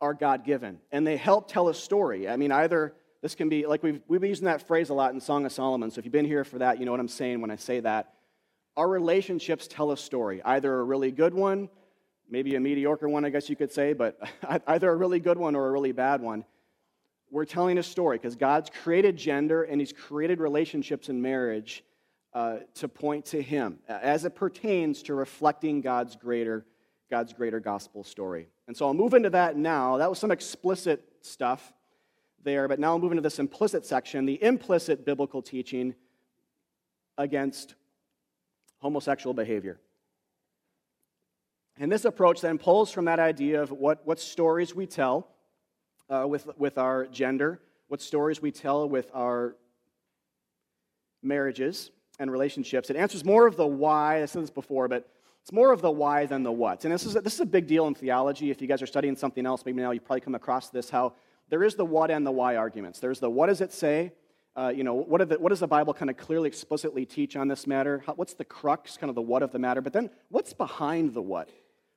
[0.01, 0.81] are God given.
[0.91, 2.29] And they help tell a story.
[2.29, 5.15] I mean, either this can be, like we've, we've been using that phrase a lot
[5.15, 5.91] in Song of Solomon.
[5.91, 7.81] So, if you've been here for that, you know what I'm saying when I say
[7.81, 8.13] that.
[8.77, 11.71] Our relationships tell a story, either a really good one
[12.29, 14.19] maybe a mediocre one, I guess you could say, but
[14.67, 16.45] either a really good one or a really bad one.
[17.31, 21.85] We're telling a story because God's created gender and He's created relationships in marriage
[22.33, 26.65] uh, to point to Him as it pertains to reflecting God's greater,
[27.11, 28.49] God's greater gospel story.
[28.69, 29.97] And so I'll move into that now.
[29.97, 31.73] That was some explicit stuff
[32.45, 35.95] there, but now I'll move into this implicit section the implicit biblical teaching
[37.19, 37.75] against
[38.79, 39.81] homosexual behavior.
[41.79, 45.29] And this approach then pulls from that idea of what, what stories we tell
[46.09, 49.57] uh, with, with our gender, what stories we tell with our
[51.23, 52.89] marriages and relationships.
[52.89, 54.23] It answers more of the why.
[54.23, 55.09] I said this before, but
[55.43, 56.85] it's more of the why than the what.
[56.85, 58.51] And this is, a, this is a big deal in theology.
[58.51, 61.13] If you guys are studying something else, maybe now you've probably come across this how
[61.49, 62.99] there is the what and the why arguments.
[62.99, 64.13] There's the what does it say?
[64.57, 67.47] Uh, you know, what, the, what, does the Bible kind of clearly, explicitly teach on
[67.47, 68.03] this matter?
[68.07, 69.83] How, what's the crux, kind of the what of the matter?
[69.83, 71.51] But then what's behind the what?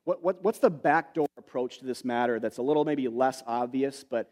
[0.10, 4.04] What, what, what's the backdoor approach to this matter that's a little maybe less obvious,
[4.04, 4.32] but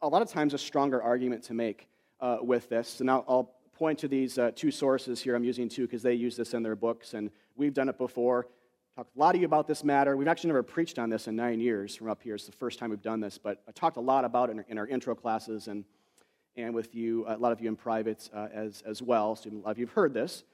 [0.00, 1.88] a lot of times a stronger argument to make
[2.20, 2.86] uh, with this?
[2.90, 5.34] So now I'll point to these uh, two sources here.
[5.34, 8.46] I'm using two because they use this in their books, and we've done it before.
[8.94, 10.16] Talked a lot of you about this matter.
[10.16, 12.36] We've actually never preached on this in nine years from up here.
[12.36, 14.58] It's the first time we've done this, but I talked a lot about it in
[14.60, 15.84] our, in our intro classes and,
[16.54, 19.34] and with you, a lot of you in private uh, as, as well.
[19.34, 20.44] So a lot of you have heard this.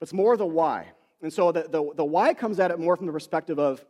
[0.00, 0.88] But it's more the why.
[1.22, 3.84] And so the, the, the why comes at it more from the perspective of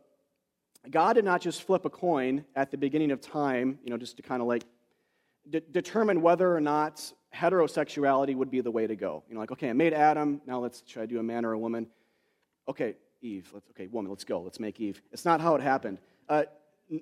[0.89, 4.17] God did not just flip a coin at the beginning of time, you know, just
[4.17, 4.63] to kind of like
[5.49, 9.23] de- determine whether or not heterosexuality would be the way to go.
[9.27, 11.53] You know, like, okay, I made Adam, now let's try to do a man or
[11.53, 11.87] a woman.
[12.67, 15.01] Okay, Eve, let's, okay, woman, let's go, let's make Eve.
[15.11, 15.99] It's not how it happened.
[16.29, 16.43] Uh,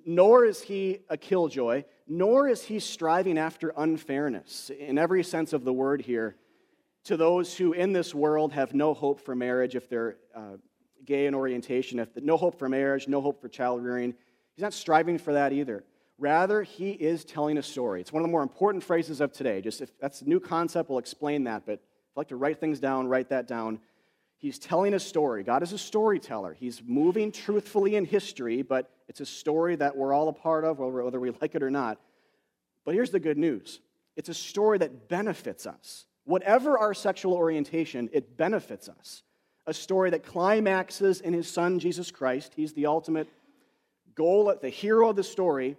[0.06, 5.65] nor is he a killjoy, nor is he striving after unfairness in every sense of
[5.65, 6.36] the word here
[7.05, 10.57] to those who in this world have no hope for marriage if they're uh,
[11.05, 14.13] gay in orientation, if no hope for marriage, no hope for child rearing.
[14.55, 15.83] He's not striving for that either.
[16.17, 17.99] Rather, he is telling a story.
[18.01, 19.61] It's one of the more important phrases of today.
[19.61, 21.65] Just if that's a new concept, we'll explain that.
[21.65, 23.79] But if you like to write things down, write that down.
[24.37, 25.43] He's telling a story.
[25.43, 26.53] God is a storyteller.
[26.53, 30.77] He's moving truthfully in history, but it's a story that we're all a part of,
[30.77, 31.99] whether we like it or not.
[32.85, 33.79] But here's the good news
[34.15, 36.05] it's a story that benefits us.
[36.25, 39.23] Whatever our sexual orientation, it benefits us
[39.67, 42.53] a story that climaxes in his son, Jesus Christ.
[42.55, 43.27] He's the ultimate
[44.15, 45.77] goal, the hero of the story,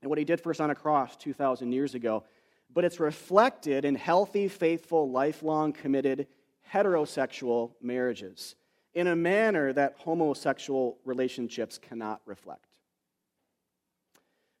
[0.00, 2.24] and what he did for us on a cross 2,000 years ago.
[2.72, 6.26] But it's reflected in healthy, faithful, lifelong, committed,
[6.72, 8.54] heterosexual marriages
[8.94, 12.78] in a manner that homosexual relationships cannot reflect.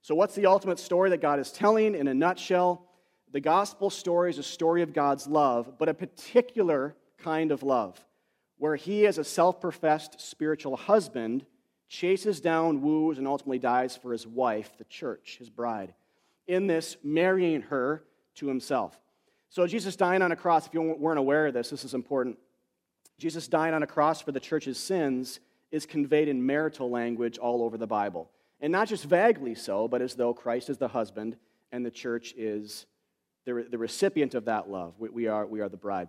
[0.02, 2.86] So, what's the ultimate story that God is telling in a nutshell?
[3.32, 7.98] The gospel story is a story of God's love, but a particular kind of love
[8.58, 11.46] where he, as a self professed spiritual husband,
[11.88, 15.94] chases down, woos, and ultimately dies for his wife, the church, his bride.
[16.46, 19.00] In this, marrying her to himself.
[19.48, 22.38] So, Jesus dying on a cross, if you weren't aware of this, this is important.
[23.18, 25.40] Jesus dying on a cross for the church's sins
[25.70, 28.30] is conveyed in marital language all over the Bible.
[28.60, 31.36] And not just vaguely so, but as though Christ is the husband
[31.72, 32.86] and the church is
[33.44, 34.94] the, the recipient of that love.
[34.98, 36.08] We, we, are, we are the bride.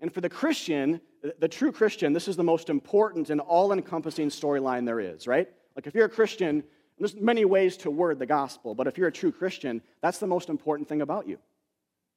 [0.00, 1.00] And for the Christian,
[1.38, 5.48] the true Christian, this is the most important and all encompassing storyline there is, right?
[5.74, 6.62] Like if you're a Christian,
[6.98, 10.26] there's many ways to word the gospel, but if you're a true Christian, that's the
[10.26, 11.38] most important thing about you,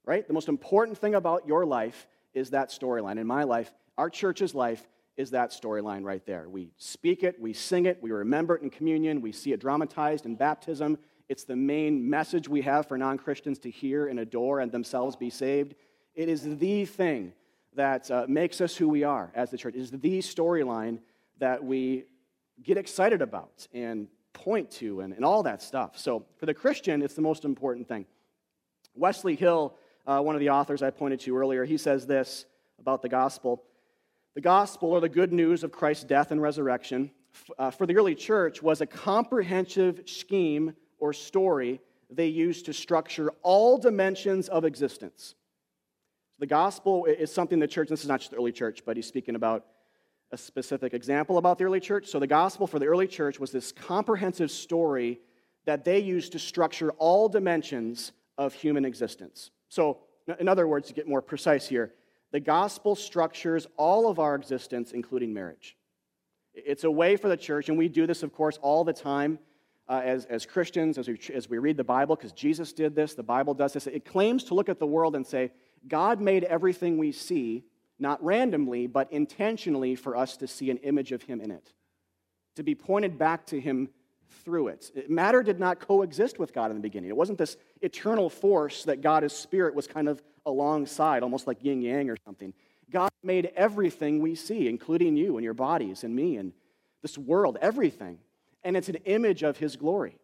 [0.05, 0.27] right?
[0.27, 3.19] The most important thing about your life is that storyline.
[3.19, 6.49] In my life, our church's life is that storyline right there.
[6.49, 10.25] We speak it, we sing it, we remember it in communion, we see it dramatized
[10.25, 10.97] in baptism.
[11.31, 15.15] It's the main message we have for non Christians to hear and adore and themselves
[15.15, 15.75] be saved.
[16.13, 17.31] It is the thing
[17.73, 19.75] that uh, makes us who we are as the church.
[19.75, 20.99] It is the storyline
[21.39, 22.03] that we
[22.61, 25.97] get excited about and point to and, and all that stuff.
[25.97, 28.07] So for the Christian, it's the most important thing.
[28.93, 29.73] Wesley Hill,
[30.05, 32.43] uh, one of the authors I pointed to earlier, he says this
[32.77, 33.63] about the gospel.
[34.33, 37.09] The gospel, or the good news of Christ's death and resurrection,
[37.57, 43.31] uh, for the early church was a comprehensive scheme or story they used to structure
[43.41, 45.35] all dimensions of existence.
[46.39, 49.07] The gospel is something the church, this is not just the early church, but he's
[49.07, 49.65] speaking about
[50.31, 52.07] a specific example about the early church.
[52.07, 55.19] So the gospel for the early church was this comprehensive story
[55.65, 59.51] that they used to structure all dimensions of human existence.
[59.69, 59.99] So,
[60.39, 61.93] in other words, to get more precise here,
[62.31, 65.77] the gospel structures all of our existence, including marriage.
[66.53, 69.39] It's a way for the church, and we do this, of course, all the time
[69.87, 73.13] uh, as, as Christians, as we, as we read the Bible, because Jesus did this,
[73.13, 73.87] the Bible does this.
[73.87, 75.51] It claims to look at the world and say,
[75.87, 77.63] God made everything we see,
[77.99, 81.73] not randomly, but intentionally for us to see an image of Him in it,
[82.55, 83.89] to be pointed back to Him
[84.45, 85.09] through it.
[85.09, 87.09] Matter did not coexist with God in the beginning.
[87.09, 91.63] It wasn't this eternal force that God as spirit was kind of alongside, almost like
[91.63, 92.53] yin yang or something.
[92.89, 96.53] God made everything we see, including you and your bodies and me and
[97.01, 98.19] this world, everything.
[98.63, 100.17] And it's an image of his glory.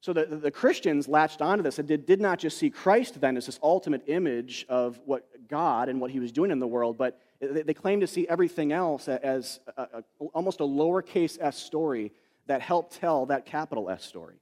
[0.00, 3.36] So the, the Christians latched onto this and did, did not just see Christ then
[3.36, 6.98] as this ultimate image of what God and what he was doing in the world,
[6.98, 11.56] but they, they claimed to see everything else as a, a, almost a lowercase s
[11.56, 12.10] story
[12.46, 14.36] that helped tell that capital S story.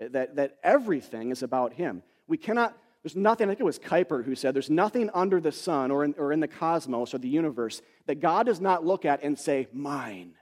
[0.00, 2.02] Eh, that, that everything is about him.
[2.28, 5.52] We cannot, there's nothing, I think it was Kuyper who said, there's nothing under the
[5.52, 9.06] sun or in, or in the cosmos or the universe that God does not look
[9.06, 10.34] at and say, mine.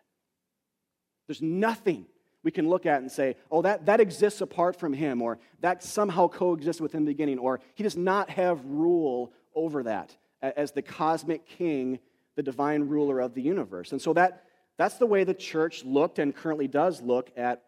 [1.28, 2.06] There's nothing
[2.44, 5.82] we can look at and say, oh, that, that exists apart from him, or that
[5.82, 10.72] somehow coexists with him the beginning, or he does not have rule over that as
[10.72, 11.98] the cosmic king,
[12.36, 13.92] the divine ruler of the universe.
[13.92, 14.44] And so that,
[14.76, 17.62] that's the way the church looked and currently does look at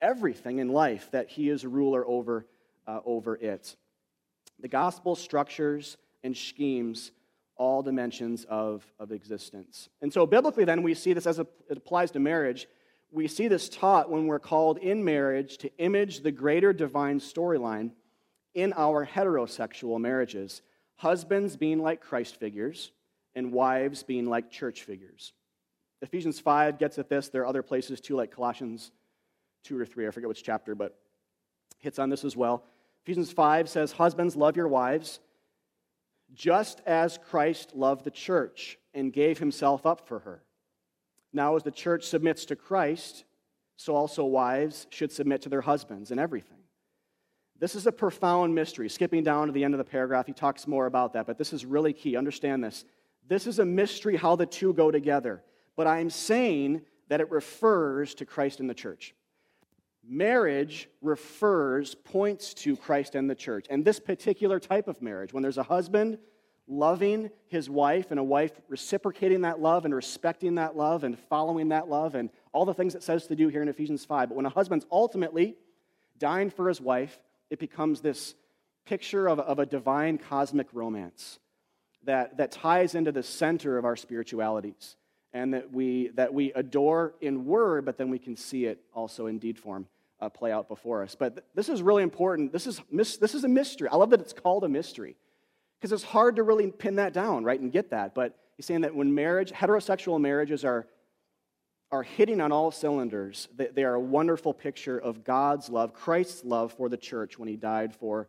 [0.00, 2.46] everything in life, that he is a ruler over,
[2.86, 3.76] uh, over it.
[4.60, 7.12] The gospel structures and schemes
[7.56, 9.88] all dimensions of, of existence.
[10.00, 12.68] And so, biblically, then, we see this as it applies to marriage.
[13.10, 17.92] We see this taught when we're called in marriage to image the greater divine storyline
[18.54, 20.62] in our heterosexual marriages.
[20.96, 22.92] Husbands being like Christ figures,
[23.34, 25.32] and wives being like church figures.
[26.02, 27.28] Ephesians 5 gets at this.
[27.28, 28.90] There are other places too, like Colossians
[29.64, 30.08] 2 or 3.
[30.08, 30.98] I forget which chapter, but
[31.78, 32.64] hits on this as well.
[33.04, 35.20] Ephesians 5 says, Husbands, love your wives,
[36.34, 40.42] just as Christ loved the church and gave himself up for her.
[41.32, 43.24] Now, as the church submits to Christ,
[43.76, 46.58] so also wives should submit to their husbands in everything.
[47.58, 48.88] This is a profound mystery.
[48.88, 51.52] Skipping down to the end of the paragraph, he talks more about that, but this
[51.52, 52.16] is really key.
[52.16, 52.84] Understand this.
[53.26, 55.42] This is a mystery how the two go together
[55.78, 59.14] but I'm saying that it refers to Christ and the church.
[60.04, 63.66] Marriage refers, points to Christ and the church.
[63.70, 66.18] And this particular type of marriage, when there's a husband
[66.68, 71.70] loving his wife and a wife reciprocating that love and respecting that love and following
[71.70, 74.28] that love and all the things it says to do here in Ephesians 5.
[74.28, 75.56] But when a husband's ultimately
[76.18, 77.18] dying for his wife,
[77.50, 78.34] it becomes this
[78.84, 81.38] picture of, of a divine cosmic romance
[82.04, 84.96] that, that ties into the center of our spiritualities
[85.32, 89.26] and that we, that we adore in word, but then we can see it also
[89.26, 89.86] in deed form
[90.20, 91.14] uh, play out before us.
[91.14, 92.52] But th- this is really important.
[92.52, 93.88] This is, this is a mystery.
[93.88, 95.16] I love that it's called a mystery
[95.78, 98.14] because it's hard to really pin that down, right, and get that.
[98.14, 100.86] But he's saying that when marriage, heterosexual marriages are,
[101.90, 106.44] are hitting on all cylinders, they, they are a wonderful picture of God's love, Christ's
[106.44, 108.28] love for the church when he died for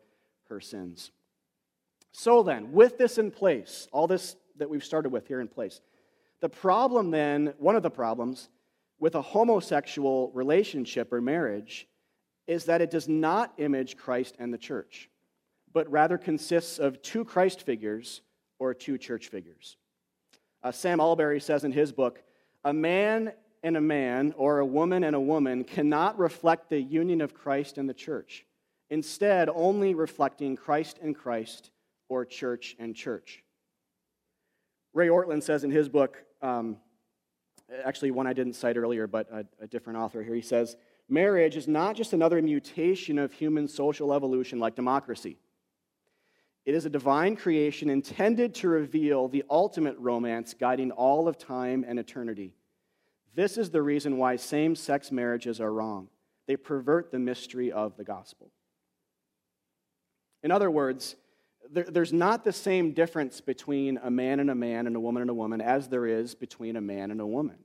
[0.50, 1.12] her sins.
[2.12, 5.82] So then, with this in place, all this that we've started with here in place,
[6.42, 8.50] the problem then, one of the problems
[9.00, 11.88] with a homosexual relationship or marriage
[12.48, 15.10] is that it does not image Christ and the church,
[15.74, 18.22] but rather consists of two Christ figures
[18.60, 19.78] or two church figures.
[20.64, 22.22] Uh, Sam Allberry says in his book,
[22.66, 23.32] a man
[23.64, 27.78] and a man or a woman and a woman cannot reflect the union of Christ
[27.78, 28.46] and the church,
[28.90, 31.72] instead, only reflecting Christ and Christ
[32.10, 33.44] or church and church.
[34.94, 36.78] Ray Ortlund says in his book, um,
[37.86, 40.36] actually one I didn't cite earlier, but a, a different author here.
[40.36, 40.76] He says,
[41.08, 45.38] Marriage is not just another mutation of human social evolution like democracy.
[46.66, 51.86] It is a divine creation intended to reveal the ultimate romance guiding all of time
[51.88, 52.54] and eternity.
[53.36, 56.10] This is the reason why same sex marriages are wrong.
[56.48, 58.52] They pervert the mystery of the gospel.
[60.44, 61.16] In other words,
[61.72, 65.22] there, there's not the same difference between a man and a man and a woman
[65.22, 67.58] and a woman as there is between a man and a woman.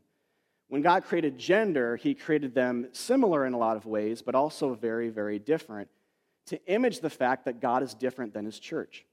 [0.68, 4.74] When God created gender, He created them similar in a lot of ways, but also
[4.74, 5.88] very, very different
[6.46, 9.04] to image the fact that God is different than His church.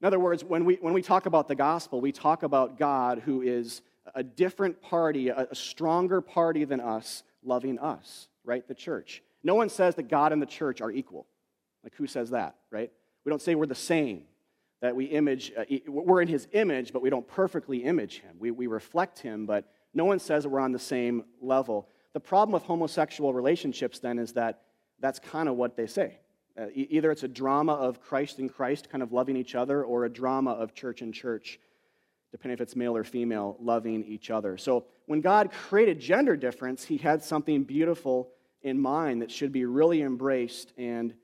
[0.00, 3.20] In other words, when we, when we talk about the gospel, we talk about God
[3.20, 3.82] who is
[4.14, 8.66] a different party, a, a stronger party than us, loving us, right?
[8.66, 9.22] The church.
[9.42, 11.26] No one says that God and the church are equal.
[11.82, 12.90] Like, who says that, right?
[13.24, 14.22] We don't say we're the same,
[14.80, 18.36] that we image, uh, we're in his image, but we don't perfectly image him.
[18.38, 21.88] We, we reflect him, but no one says that we're on the same level.
[22.12, 24.62] The problem with homosexual relationships then is that
[25.00, 26.18] that's kind of what they say.
[26.58, 30.04] Uh, either it's a drama of Christ and Christ kind of loving each other, or
[30.04, 31.60] a drama of church and church,
[32.32, 34.56] depending if it's male or female, loving each other.
[34.56, 38.30] So when God created gender difference, he had something beautiful
[38.62, 41.14] in mind that should be really embraced and,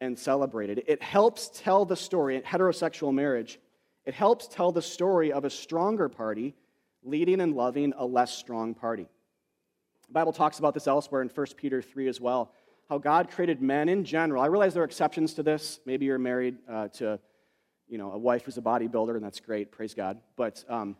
[0.00, 0.82] and celebrated.
[0.86, 3.58] It helps tell the story, heterosexual marriage,
[4.04, 6.54] it helps tell the story of a stronger party
[7.02, 9.06] leading and loving a less strong party.
[10.08, 12.52] The Bible talks about this elsewhere in 1 Peter 3 as well
[12.88, 14.42] how God created men in general.
[14.42, 15.80] I realize there are exceptions to this.
[15.86, 17.18] Maybe you're married uh, to
[17.88, 20.18] you know, a wife who's a bodybuilder, and that's great, praise God.
[20.36, 20.96] But um,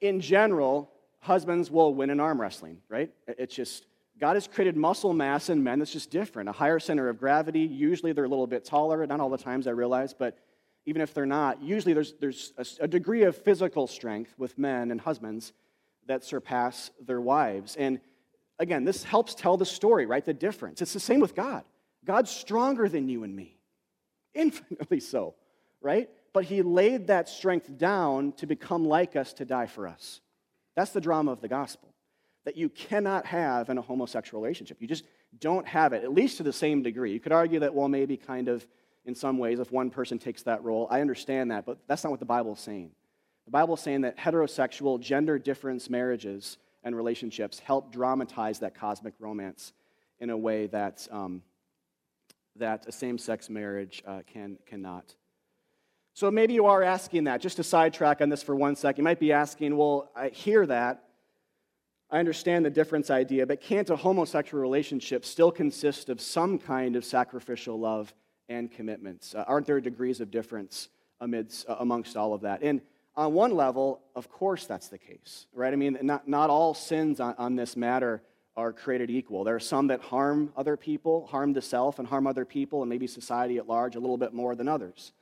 [0.00, 0.90] in general,
[1.20, 3.12] husbands will win in arm wrestling, right?
[3.28, 3.86] It's just,
[4.18, 6.48] God has created muscle mass in men that's just different.
[6.48, 9.66] A higher center of gravity, usually they're a little bit taller, not all the times
[9.66, 10.36] I realize, but
[10.86, 14.90] even if they're not, usually there's, there's a, a degree of physical strength with men
[14.90, 15.52] and husbands
[16.06, 17.76] that surpass their wives.
[17.76, 18.00] And
[18.60, 20.24] again, this helps tell the story, right?
[20.24, 20.80] The difference.
[20.80, 21.64] It's the same with God.
[22.04, 23.58] God's stronger than you and me,
[24.34, 25.34] infinitely so,
[25.80, 26.08] right?
[26.32, 30.20] But he laid that strength down to become like us to die for us.
[30.76, 31.88] That's the drama of the gospel
[32.44, 34.80] that you cannot have in a homosexual relationship.
[34.80, 35.04] You just
[35.38, 37.12] don't have it, at least to the same degree.
[37.12, 38.66] You could argue that, well, maybe kind of
[39.04, 40.86] in some ways if one person takes that role.
[40.90, 42.92] I understand that, but that's not what the Bible is saying.
[43.46, 49.14] The Bible is saying that heterosexual, gender difference marriages and relationships help dramatize that cosmic
[49.18, 49.72] romance
[50.18, 51.42] in a way that, um,
[52.56, 55.14] that a same sex marriage uh, can, cannot.
[56.14, 57.40] So maybe you are asking that.
[57.40, 60.66] Just to sidetrack on this for one second, you might be asking, well, I hear
[60.66, 61.04] that.
[62.10, 66.96] I understand the difference idea, but can't a homosexual relationship still consist of some kind
[66.96, 68.12] of sacrificial love
[68.48, 69.34] and commitments?
[69.34, 70.88] Uh, aren't there degrees of difference
[71.20, 72.62] amidst, uh, amongst all of that?
[72.62, 72.80] And
[73.20, 75.74] on one level, of course that's the case, right?
[75.74, 78.22] I mean, not, not all sins on, on this matter
[78.56, 79.44] are created equal.
[79.44, 82.88] There are some that harm other people, harm the self, and harm other people, and
[82.88, 85.12] maybe society at large a little bit more than others,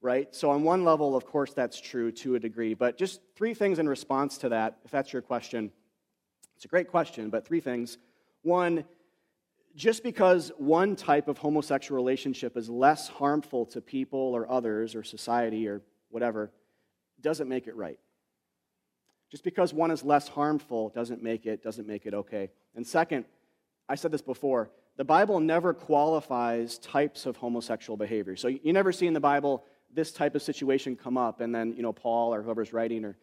[0.00, 0.34] right?
[0.34, 2.72] So, on one level, of course, that's true to a degree.
[2.72, 5.70] But just three things in response to that, if that's your question.
[6.56, 7.98] It's a great question, but three things.
[8.44, 8.84] One,
[9.74, 15.02] just because one type of homosexual relationship is less harmful to people or others or
[15.02, 16.50] society or whatever
[17.20, 17.98] doesn't make it right.
[19.30, 22.50] Just because one is less harmful doesn't make it doesn't make it okay.
[22.74, 23.24] And second,
[23.88, 28.36] I said this before, the Bible never qualifies types of homosexual behavior.
[28.36, 31.74] So you never see in the Bible this type of situation come up and then,
[31.76, 33.16] you know, Paul or whoever's writing or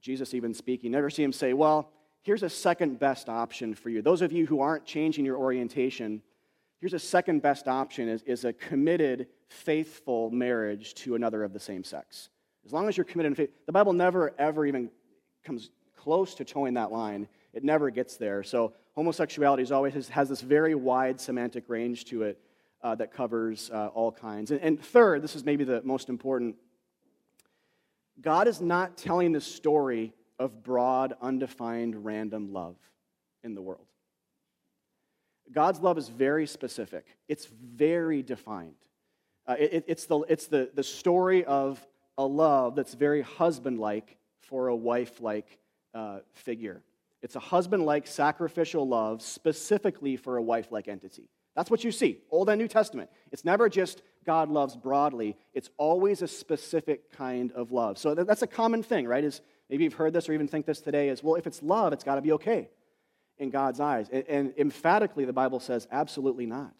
[0.00, 1.90] Jesus even speaking, never see him say, "Well,
[2.22, 4.02] here's a second best option for you.
[4.02, 6.22] Those of you who aren't changing your orientation,
[6.80, 11.60] here's a second best option is, is a committed, faithful marriage to another of the
[11.60, 12.28] same sex.
[12.64, 14.90] As long as you're committed in faith, the Bible never, ever even
[15.44, 17.28] comes close to toeing that line.
[17.52, 18.42] It never gets there.
[18.42, 22.38] So homosexuality is always has, has this very wide semantic range to it
[22.82, 24.50] uh, that covers uh, all kinds.
[24.50, 26.56] And, and third, this is maybe the most important
[28.20, 32.76] God is not telling the story of broad, undefined, random love
[33.42, 33.86] in the world.
[35.52, 38.74] God's love is very specific, it's very defined.
[39.46, 41.84] Uh, it, it's the, it's the, the story of
[42.18, 45.58] a love that's very husband like for a wife like
[45.94, 46.82] uh, figure.
[47.22, 51.28] It's a husband like sacrificial love specifically for a wife like entity.
[51.56, 53.10] That's what you see, Old and New Testament.
[53.30, 57.98] It's never just God loves broadly, it's always a specific kind of love.
[57.98, 59.22] So that's a common thing, right?
[59.22, 61.92] Is maybe you've heard this or even think this today is well, if it's love,
[61.92, 62.68] it's got to be okay
[63.38, 64.08] in God's eyes.
[64.08, 66.74] And emphatically, the Bible says absolutely not.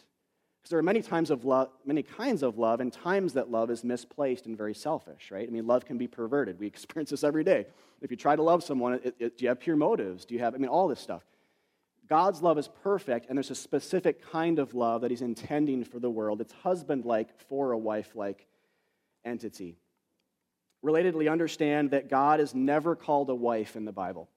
[0.64, 3.70] Because there are many times of love, many kinds of love, and times that love
[3.70, 5.46] is misplaced and very selfish, right?
[5.46, 6.58] I mean, love can be perverted.
[6.58, 7.66] We experience this every day.
[8.00, 10.24] If you try to love someone, it, it, do you have pure motives?
[10.24, 11.22] Do you have, I mean, all this stuff.
[12.08, 15.98] God's love is perfect, and there's a specific kind of love that He's intending for
[15.98, 16.40] the world.
[16.40, 18.46] It's husband like for a wife like
[19.22, 19.76] entity.
[20.82, 24.30] Relatedly, understand that God is never called a wife in the Bible.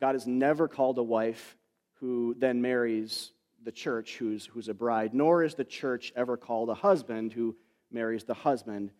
[0.00, 1.56] God is never called a wife
[1.94, 3.32] who then marries
[3.66, 7.56] the church who's, who's a bride, nor is the church ever called a husband who
[7.90, 8.92] marries the husband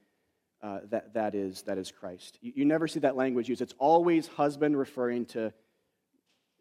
[0.60, 2.36] uh, that, that, is, that is Christ.
[2.40, 3.62] You, you never see that language used.
[3.62, 5.52] It's always husband referring to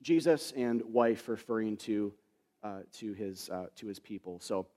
[0.03, 2.13] Jesus and wife referring to,
[2.61, 4.39] uh, to, his, uh, to his people.
[4.39, 4.67] So,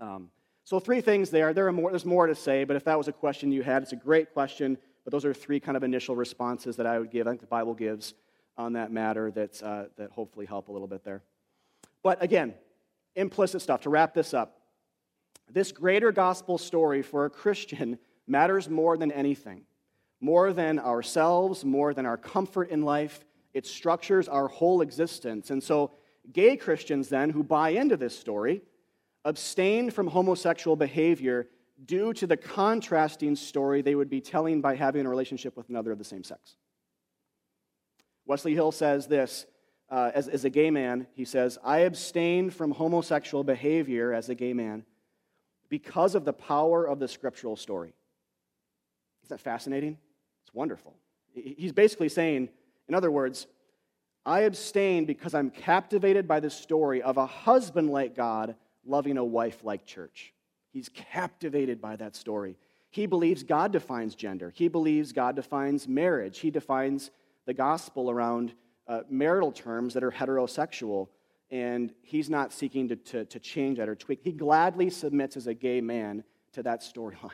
[0.00, 0.28] um,
[0.64, 1.54] so three things there.
[1.54, 3.82] there are more, there's more to say, but if that was a question you had,
[3.82, 4.76] it's a great question.
[5.04, 7.46] But those are three kind of initial responses that I would give, I think the
[7.46, 8.14] Bible gives
[8.56, 11.22] on that matter that's, uh, that hopefully help a little bit there.
[12.04, 12.54] But again,
[13.16, 13.80] implicit stuff.
[13.80, 14.60] To wrap this up,
[15.50, 17.98] this greater gospel story for a Christian
[18.28, 19.62] matters more than anything,
[20.20, 23.24] more than ourselves, more than our comfort in life.
[23.52, 25.50] It structures our whole existence.
[25.50, 25.92] And so,
[26.32, 28.62] gay Christians, then, who buy into this story,
[29.24, 31.48] abstain from homosexual behavior
[31.86, 35.90] due to the contrasting story they would be telling by having a relationship with another
[35.90, 36.56] of the same sex.
[38.26, 39.46] Wesley Hill says this
[39.94, 44.34] uh, as, as a gay man, he says, I abstain from homosexual behavior as a
[44.34, 44.84] gay man
[45.68, 47.94] because of the power of the scriptural story.
[49.22, 49.96] Isn't that fascinating?
[50.42, 50.96] It's wonderful.
[51.32, 52.48] He's basically saying,
[52.88, 53.46] in other words,
[54.26, 59.24] I abstain because I'm captivated by the story of a husband like God loving a
[59.24, 60.32] wife like church.
[60.72, 62.56] He's captivated by that story.
[62.90, 64.52] He believes God defines gender.
[64.56, 66.40] He believes God defines marriage.
[66.40, 67.12] He defines
[67.46, 68.54] the gospel around
[68.86, 71.08] uh, marital terms that are heterosexual,
[71.50, 74.20] and he's not seeking to, to, to change that or tweak.
[74.22, 77.30] He gladly submits as a gay man to that storyline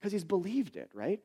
[0.00, 1.20] because he's believed it, right?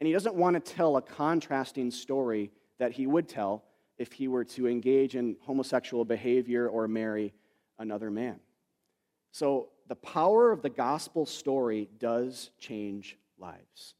[0.00, 3.64] And he doesn't want to tell a contrasting story that he would tell
[3.98, 7.32] if he were to engage in homosexual behavior or marry
[7.78, 8.40] another man.
[9.32, 13.94] So, the power of the gospel story does change lives.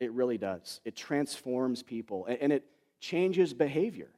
[0.00, 0.80] It really does.
[0.84, 2.64] It transforms people and it
[3.00, 4.10] changes behavior.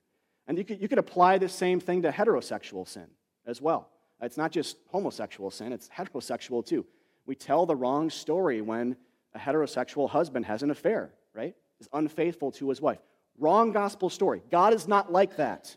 [0.47, 3.07] And you could, you could apply the same thing to heterosexual sin
[3.47, 3.89] as well.
[4.21, 6.87] It's not just homosexual sin, it's heterosexual too.
[7.27, 8.97] We tell the wrong story when
[9.35, 11.55] a heterosexual husband has an affair, right?
[11.79, 12.99] Is unfaithful to his wife.
[13.39, 14.43] Wrong gospel story.
[14.51, 15.77] God is not like that.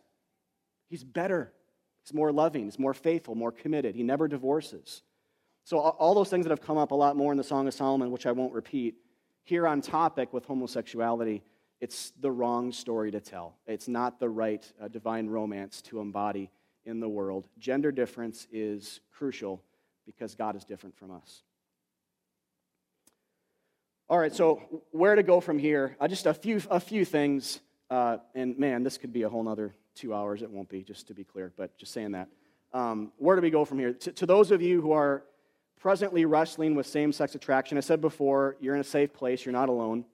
[0.89, 1.53] He's better.
[2.03, 2.66] He's more loving.
[2.66, 3.95] He's more faithful, more committed.
[3.95, 5.03] He never divorces.
[5.64, 7.74] So, all those things that have come up a lot more in the Song of
[7.74, 8.95] Solomon, which I won't repeat,
[9.43, 11.41] here on topic with homosexuality,
[11.84, 13.57] it's the wrong story to tell.
[13.67, 16.49] It's not the right uh, divine romance to embody
[16.86, 17.45] in the world.
[17.59, 19.61] Gender difference is crucial
[20.05, 21.43] because God is different from us.
[24.07, 25.97] All right, so where to go from here?
[25.99, 27.59] Uh, just a few, a few things.
[27.89, 30.41] Uh, and man, this could be a whole other two hours.
[30.41, 32.29] It won't be, just to be clear, but just saying that.
[32.71, 33.91] Um, where do we go from here?
[33.91, 35.25] To, to those of you who are
[35.81, 39.51] presently wrestling with same sex attraction, I said before, you're in a safe place, you're
[39.51, 40.05] not alone.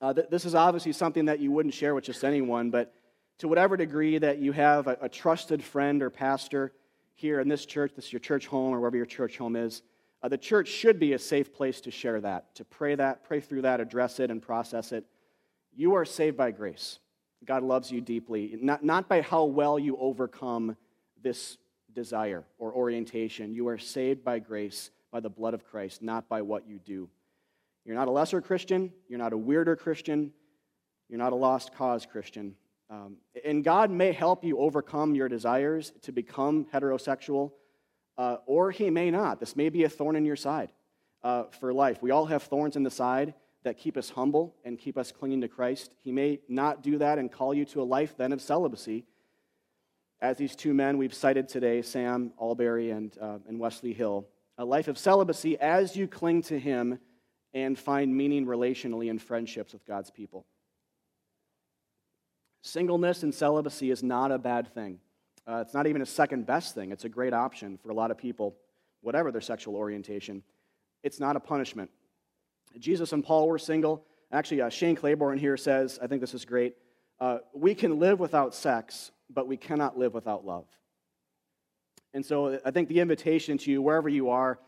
[0.00, 2.92] Uh, th- this is obviously something that you wouldn't share with just anyone, but
[3.38, 6.72] to whatever degree that you have a, a trusted friend or pastor
[7.14, 9.82] here in this church, this is your church home or wherever your church home is,
[10.22, 13.40] uh, the church should be a safe place to share that, to pray that, pray
[13.40, 15.04] through that, address it, and process it.
[15.76, 16.98] You are saved by grace.
[17.44, 20.76] God loves you deeply, not, not by how well you overcome
[21.22, 21.58] this
[21.92, 23.54] desire or orientation.
[23.54, 27.08] You are saved by grace, by the blood of Christ, not by what you do.
[27.84, 28.92] You're not a lesser Christian.
[29.08, 30.32] You're not a weirder Christian.
[31.08, 32.54] You're not a lost cause Christian.
[32.90, 37.52] Um, and God may help you overcome your desires to become heterosexual,
[38.16, 39.40] uh, or He may not.
[39.40, 40.70] This may be a thorn in your side
[41.22, 42.02] uh, for life.
[42.02, 45.40] We all have thorns in the side that keep us humble and keep us clinging
[45.40, 45.94] to Christ.
[46.00, 49.04] He may not do that and call you to a life then of celibacy.
[50.20, 54.26] As these two men we've cited today, Sam Allberry and, uh, and Wesley Hill,
[54.56, 56.98] a life of celibacy as you cling to Him
[57.54, 60.44] and find meaning relationally in friendships with God's people.
[62.62, 64.98] Singleness and celibacy is not a bad thing.
[65.46, 66.90] Uh, it's not even a second best thing.
[66.90, 68.56] It's a great option for a lot of people,
[69.02, 70.42] whatever their sexual orientation.
[71.02, 71.90] It's not a punishment.
[72.78, 74.04] Jesus and Paul were single.
[74.32, 76.74] Actually, uh, Shane Claiborne here says, I think this is great.
[77.20, 80.66] Uh, we can live without sex, but we cannot live without love.
[82.14, 84.58] And so I think the invitation to you, wherever you are,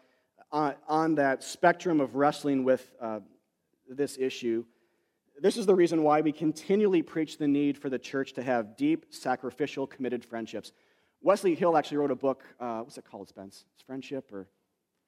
[0.57, 3.21] on, on that spectrum of wrestling with uh,
[3.91, 4.65] this issue,
[5.39, 8.75] this is the reason why we continually preach the need for the church to have
[8.75, 10.73] deep, sacrificial, committed friendships.
[11.21, 12.43] Wesley Hill actually wrote a book.
[12.59, 13.67] Uh, what's it called, Spence?
[13.75, 14.49] It's Friendship or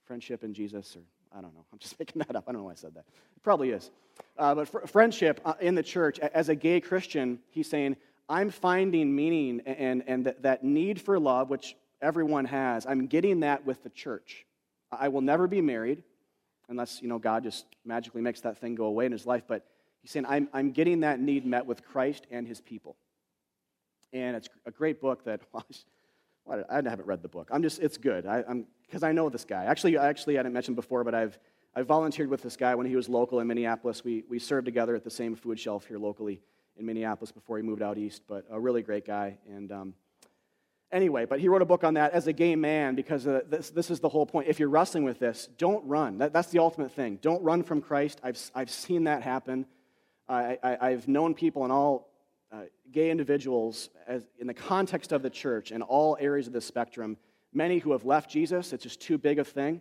[0.05, 0.95] Friendship in Jesus?
[0.95, 1.01] Or
[1.33, 1.65] I don't know.
[1.73, 2.45] I'm just making that up.
[2.47, 3.07] I don't know why I said that.
[3.35, 3.91] It probably is.
[4.37, 7.97] Uh, but fr- friendship uh, in the church, as a gay Christian, he's saying,
[8.29, 13.41] I'm finding meaning and, and th- that need for love, which everyone has, I'm getting
[13.41, 14.45] that with the church.
[14.91, 16.03] I will never be married
[16.69, 19.43] unless, you know, God just magically makes that thing go away in his life.
[19.47, 19.67] But
[20.03, 22.97] he's saying, I'm, I'm getting that need met with Christ and his people.
[24.13, 27.49] And it's a great book that, well, I haven't read the book.
[27.53, 28.27] I'm just, it's good.
[28.27, 29.65] I, am because I know this guy.
[29.65, 31.39] Actually, I actually, I didn't mention before, but I've,
[31.75, 34.03] I volunteered with this guy when he was local in Minneapolis.
[34.03, 36.41] We, we served together at the same food shelf here locally
[36.79, 39.37] in Minneapolis before he moved out east, but a really great guy.
[39.47, 39.95] And um,
[40.91, 43.71] Anyway, but he wrote a book on that as a gay man because uh, this,
[43.71, 44.49] this is the whole point.
[44.49, 46.19] If you're wrestling with this, don't run.
[46.19, 47.19] That, that's the ultimate thing.
[47.21, 48.21] Don't run from Christ.
[48.23, 49.67] I've, I've seen that happen
[50.29, 52.11] I, I, have known people in all
[52.53, 52.63] uh,
[52.93, 57.17] gay individuals as, in the context of the church in all areas of the spectrum,
[57.53, 59.81] many who have left Jesus, it's just too big a thing.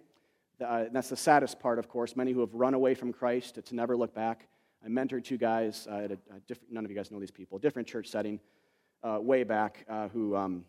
[0.66, 2.16] Uh, that's the saddest part, of course.
[2.16, 4.47] Many who have run away from Christ to, to never look back.
[4.84, 7.60] I mentored two guys, uh, at a, a none of you guys know these people,
[7.60, 8.39] different church setting,
[9.03, 10.64] uh, way back, uh, who um,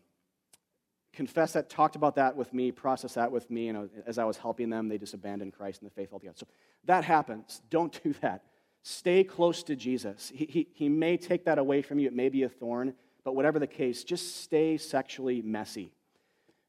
[1.13, 4.37] confessed that, talked about that with me, processed that with me, and as I was
[4.37, 6.37] helping them, they just abandoned Christ and the faith altogether.
[6.37, 6.47] So
[6.85, 7.61] that happens.
[7.69, 8.43] Don't do that.
[8.83, 10.31] Stay close to Jesus.
[10.33, 12.93] He, he, he may take that away from you, it may be a thorn,
[13.23, 15.91] but whatever the case, just stay sexually messy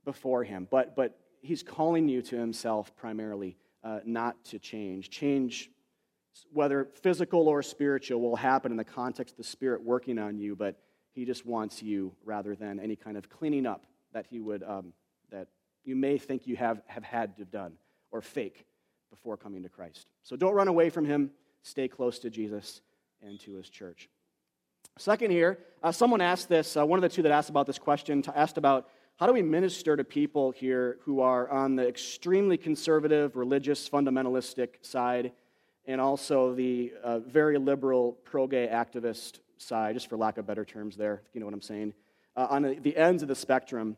[0.04, 0.66] before Him.
[0.70, 5.10] But, but He's calling you to Himself primarily, uh, not to change.
[5.10, 5.70] Change,
[6.52, 10.56] whether physical or spiritual, will happen in the context of the Spirit working on you,
[10.56, 10.80] but
[11.12, 14.92] He just wants you rather than any kind of cleaning up that He would, um,
[15.30, 15.48] that
[15.84, 17.72] you may think you have, have had to have done
[18.10, 18.66] or fake
[19.10, 20.06] before coming to Christ.
[20.22, 21.30] So don't run away from Him
[21.62, 22.80] stay close to Jesus
[23.22, 24.08] and to his church.
[24.98, 27.78] Second, here, uh, someone asked this, uh, one of the two that asked about this
[27.78, 32.56] question, asked about how do we minister to people here who are on the extremely
[32.56, 35.32] conservative, religious, fundamentalistic side,
[35.86, 40.64] and also the uh, very liberal, pro gay activist side, just for lack of better
[40.64, 41.92] terms there, you know what I'm saying,
[42.36, 43.96] uh, on the, ends of the spectrum.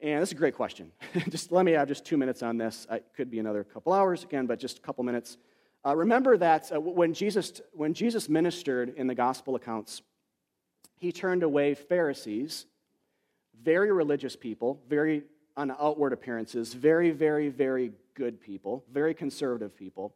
[0.00, 0.92] And this is a great question.
[1.30, 2.86] just let me have just two minutes on this.
[2.90, 5.38] It could be another couple hours again, but just a couple minutes.
[5.86, 10.02] Uh, remember that uh, when, Jesus, when Jesus ministered in the gospel accounts,
[10.96, 12.66] he turned away Pharisees,
[13.62, 15.24] very religious people, very
[15.56, 20.14] on outward appearances, very, very, very good people, very conservative people,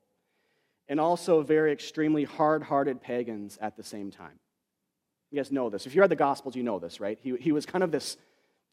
[0.89, 4.39] and also very extremely hard hearted pagans at the same time.
[5.31, 5.87] You guys know this.
[5.87, 7.18] If you read the Gospels, you know this, right?
[7.22, 8.16] He, he was kind of this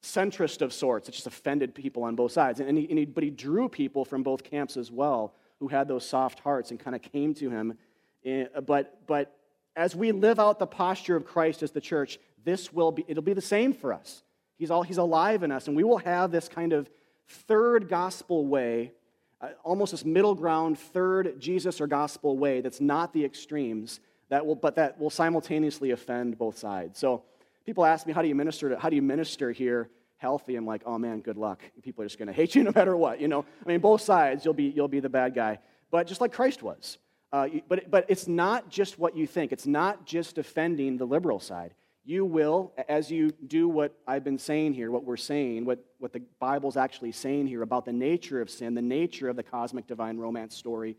[0.02, 2.60] centrist of sorts that just offended people on both sides.
[2.60, 5.88] And he, and he, but he drew people from both camps as well who had
[5.88, 7.78] those soft hearts and kind of came to him.
[8.24, 9.36] Eh, but, but
[9.76, 13.24] as we live out the posture of Christ as the church, this will be, it'll
[13.24, 14.24] be the same for us.
[14.58, 16.90] He's, all, he's alive in us, and we will have this kind of
[17.28, 18.94] third gospel way,
[19.42, 24.00] uh, almost this middle ground third Jesus or gospel way that's not the extremes,
[24.30, 27.00] that will, but that will simultaneously offend both sides.
[27.00, 27.24] So
[27.66, 29.90] people ask me, how do you minister, to, how do you minister here?
[30.18, 31.62] healthy, I'm like, oh man, good luck.
[31.84, 33.46] People are just going to hate you no matter what, you know?
[33.64, 35.60] I mean, both sides, you'll be, you'll be the bad guy.
[35.92, 36.98] But just like Christ was.
[37.32, 41.40] Uh, but, but it's not just what you think, it's not just offending the liberal
[41.40, 41.74] side.
[42.08, 46.14] You will, as you do what I've been saying here, what we're saying, what, what
[46.14, 49.88] the Bible's actually saying here about the nature of sin, the nature of the cosmic
[49.88, 50.98] divine romance story,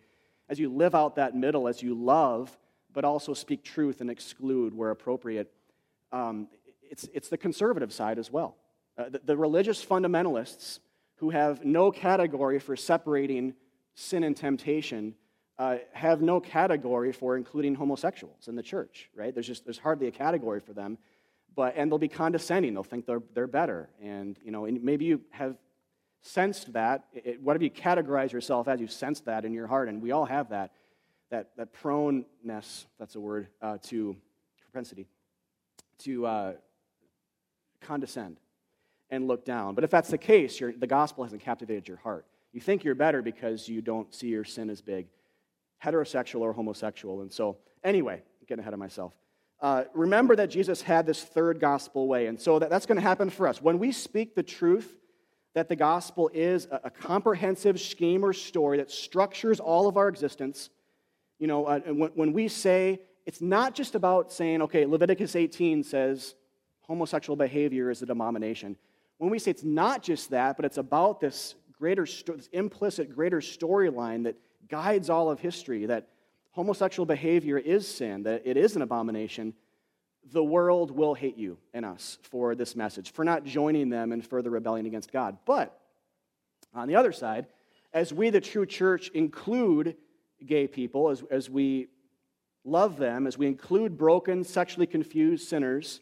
[0.48, 2.56] as you live out that middle, as you love,
[2.97, 5.53] but also speak truth and exclude where appropriate,
[6.12, 6.49] um,
[6.90, 8.57] it's, it's the conservative side as well.
[8.97, 10.78] Uh, the, the religious fundamentalists
[11.16, 13.53] who have no category for separating
[13.94, 15.14] sin and temptation
[15.59, 19.34] uh, have no category for including homosexuals in the church, right?
[19.34, 20.97] There's just there's hardly a category for them,
[21.55, 22.72] but and they'll be condescending.
[22.72, 25.57] They'll think they're they're better, and you know, and maybe you have
[26.22, 27.05] sensed that.
[27.12, 30.26] It, whatever you categorize yourself as, you sense that in your heart, and we all
[30.26, 30.72] have that
[31.30, 32.86] that that proneness.
[32.98, 34.16] That's a word uh, to
[34.60, 35.06] propensity
[35.98, 36.52] to uh,
[37.80, 38.38] condescend
[39.10, 39.74] and look down.
[39.74, 42.26] But if that's the case, the gospel hasn't captivated your heart.
[42.52, 45.06] You think you're better because you don't see your sin as big,
[45.84, 47.22] heterosexual or homosexual.
[47.22, 49.14] And so, anyway, getting ahead of myself.
[49.60, 52.26] Uh, remember that Jesus had this third gospel way.
[52.26, 53.62] And so that, that's going to happen for us.
[53.62, 54.96] When we speak the truth,
[55.54, 60.08] that the gospel is a, a comprehensive scheme or story that structures all of our
[60.08, 60.68] existence.
[61.39, 65.82] You know, uh, when, when we say, it's not just about saying, okay, Leviticus 18
[65.82, 66.34] says
[66.80, 68.76] homosexual behavior is a abomination
[69.18, 73.41] when we say it's not just that, but it's about this greater, this implicit greater
[73.41, 74.37] storyline that
[74.68, 76.09] guides all of history, that
[76.51, 79.55] homosexual behavior is sin, that it is an abomination,
[80.32, 84.20] the world will hate you and us for this message, for not joining them in
[84.20, 85.39] further rebellion against God.
[85.47, 85.78] But
[86.74, 87.47] on the other side,
[87.93, 89.97] as we, the true church, include
[90.45, 91.89] gay people, as, as we
[92.64, 96.01] love them, as we include broken, sexually confused sinners,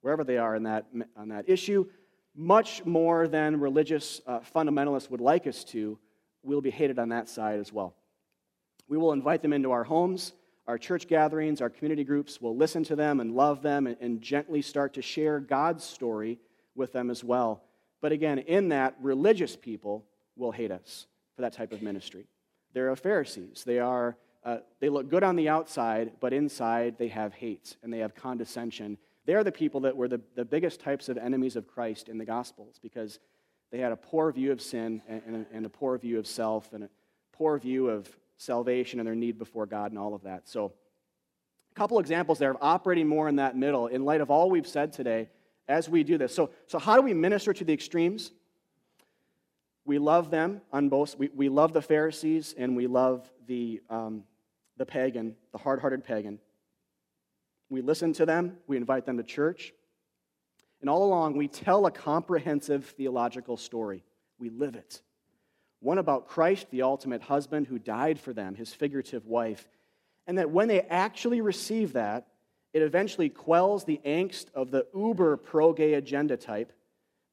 [0.00, 1.86] wherever they are in that, on that issue,
[2.34, 5.98] much more than religious uh, fundamentalists would like us to,
[6.42, 7.94] we'll be hated on that side as well.
[8.88, 10.32] We will invite them into our homes,
[10.66, 12.40] our church gatherings, our community groups.
[12.40, 16.38] We'll listen to them and love them and, and gently start to share God's story
[16.74, 17.62] with them as well.
[18.00, 20.06] But again, in that, religious people
[20.36, 21.06] will hate us
[21.36, 22.26] for that type of ministry.
[22.72, 23.64] They're a Pharisees.
[23.64, 24.16] They are.
[24.42, 28.14] Uh, they look good on the outside, but inside they have hate and they have
[28.14, 28.96] condescension
[29.30, 32.24] they're the people that were the, the biggest types of enemies of Christ in the
[32.24, 33.18] Gospels because
[33.70, 36.26] they had a poor view of sin and, and, a, and a poor view of
[36.26, 36.88] self and a
[37.32, 38.08] poor view of
[38.38, 40.48] salvation and their need before God and all of that.
[40.48, 40.72] So
[41.70, 44.66] A couple examples there of operating more in that middle in light of all we've
[44.66, 45.28] said today
[45.68, 46.34] as we do this.
[46.34, 48.32] So, so how do we minister to the extremes?
[49.84, 51.16] We love them on both.
[51.18, 54.24] We, we love the Pharisees and we love the, um,
[54.76, 56.38] the pagan, the hard hearted pagan.
[57.68, 59.72] We listen to them, we invite them to church.
[60.80, 64.02] And all along, we tell a comprehensive theological story.
[64.38, 65.02] We live it.
[65.80, 69.68] One about Christ, the ultimate husband who died for them, his figurative wife.
[70.26, 72.26] And that when they actually receive that,
[72.72, 76.72] it eventually quells the angst of the uber pro gay agenda type,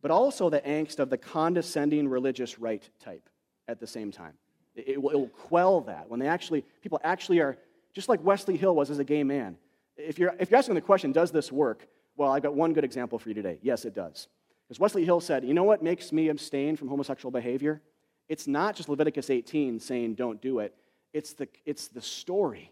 [0.02, 3.30] but also the angst of the condescending religious right type
[3.68, 4.34] at the same time.
[4.76, 6.10] It, will, it will quell that.
[6.10, 7.58] When they actually, people actually are,
[7.94, 9.58] just like Wesley Hill was as a gay man.
[9.96, 11.88] If you're, if you're asking the question, does this work?
[12.16, 13.58] Well, I've got one good example for you today.
[13.62, 14.28] Yes, it does.
[14.68, 17.82] Because Wesley Hill said, you know what makes me abstain from homosexual behavior?
[18.28, 20.76] It's not just Leviticus 18 saying don't do it,
[21.14, 22.72] it's the, it's the story.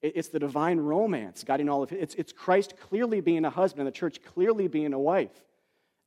[0.00, 1.98] It's the divine romance guiding all of it.
[2.00, 5.42] It's, it's Christ clearly being a husband and the church clearly being a wife.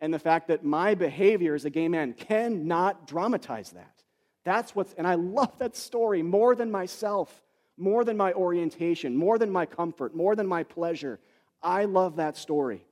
[0.02, 4.04] And the fact that my behavior as a gay man cannot dramatize that.
[4.44, 7.44] That's what's, and I love that story more than myself,
[7.78, 11.20] more than my orientation, more than my comfort, more than my pleasure.
[11.62, 12.84] I love that story.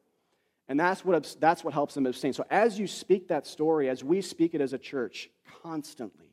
[0.68, 2.34] And that's what, that's what helps them abstain.
[2.34, 5.32] So as you speak that story, as we speak it as a church
[5.64, 6.28] constantly,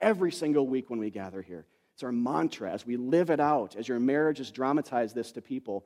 [0.00, 3.76] every single week when we gather here, it's our mantra as we live it out,
[3.76, 5.84] as your marriages dramatize this to people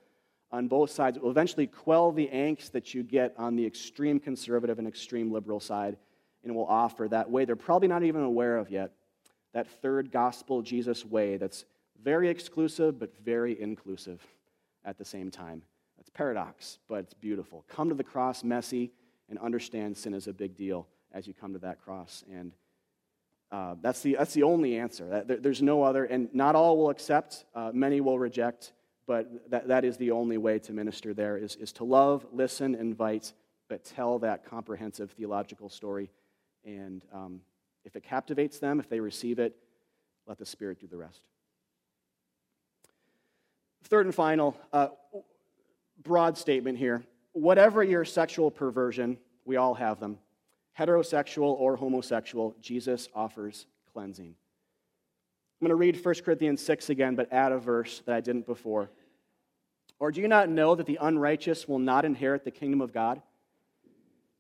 [0.51, 1.16] on both sides.
[1.16, 5.30] It will eventually quell the angst that you get on the extreme conservative and extreme
[5.30, 5.96] liberal side,
[6.44, 8.92] and will offer that way they're probably not even aware of yet
[9.53, 11.64] that third gospel Jesus way that's
[12.03, 14.24] very exclusive but very inclusive
[14.84, 15.62] at the same time.
[15.99, 17.64] It's paradox, but it's beautiful.
[17.68, 18.92] Come to the cross messy
[19.28, 22.24] and understand sin is a big deal as you come to that cross.
[22.32, 22.53] And
[23.51, 25.24] uh, that's, the, that's the only answer.
[25.26, 28.72] There, there's no other, and not all will accept, uh, many will reject,
[29.09, 32.75] but that, that is the only way to minister there is, is to love, listen,
[32.75, 33.33] invite,
[33.69, 36.11] but tell that comprehensive theological story.
[36.63, 37.41] And um,
[37.87, 39.57] if it captivates them, if they receive it,
[40.27, 41.23] let the Spirit do the rest.
[43.85, 44.89] Third and final, uh,
[46.03, 47.03] broad statement here.
[47.33, 50.19] Whatever your sexual perversion, we all have them,
[50.79, 54.35] heterosexual or homosexual, Jesus offers cleansing.
[55.61, 58.47] I'm going to read 1 Corinthians 6 again, but add a verse that I didn't
[58.47, 58.91] before.
[60.01, 63.20] Or do you not know that the unrighteous will not inherit the kingdom of God?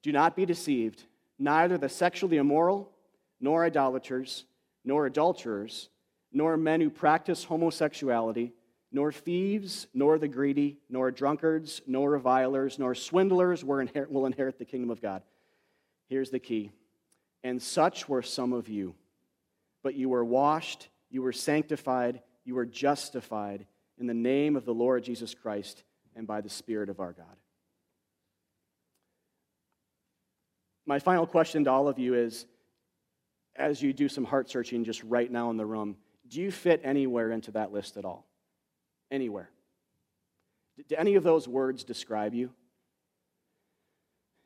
[0.02, 1.04] Do not be deceived.
[1.38, 2.92] Neither the sexually immoral,
[3.40, 4.44] nor idolaters,
[4.84, 5.88] nor adulterers,
[6.32, 8.52] nor men who practice homosexuality
[8.90, 14.90] nor thieves, nor the greedy, nor drunkards, nor revilers, nor swindlers will inherit the kingdom
[14.90, 15.22] of God.
[16.08, 16.72] Here's the key.
[17.44, 18.94] And such were some of you.
[19.82, 23.66] But you were washed, you were sanctified, you were justified
[23.98, 25.82] in the name of the Lord Jesus Christ
[26.14, 27.26] and by the Spirit of our God.
[30.86, 32.46] My final question to all of you is
[33.56, 35.96] as you do some heart searching just right now in the room,
[36.28, 38.28] do you fit anywhere into that list at all?
[39.10, 39.50] anywhere.
[40.88, 42.50] Do any of those words describe you?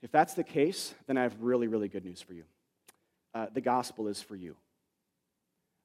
[0.02, 2.44] If that's the case, then I have really, really good news for you.
[3.34, 4.56] Uh, the gospel is for you.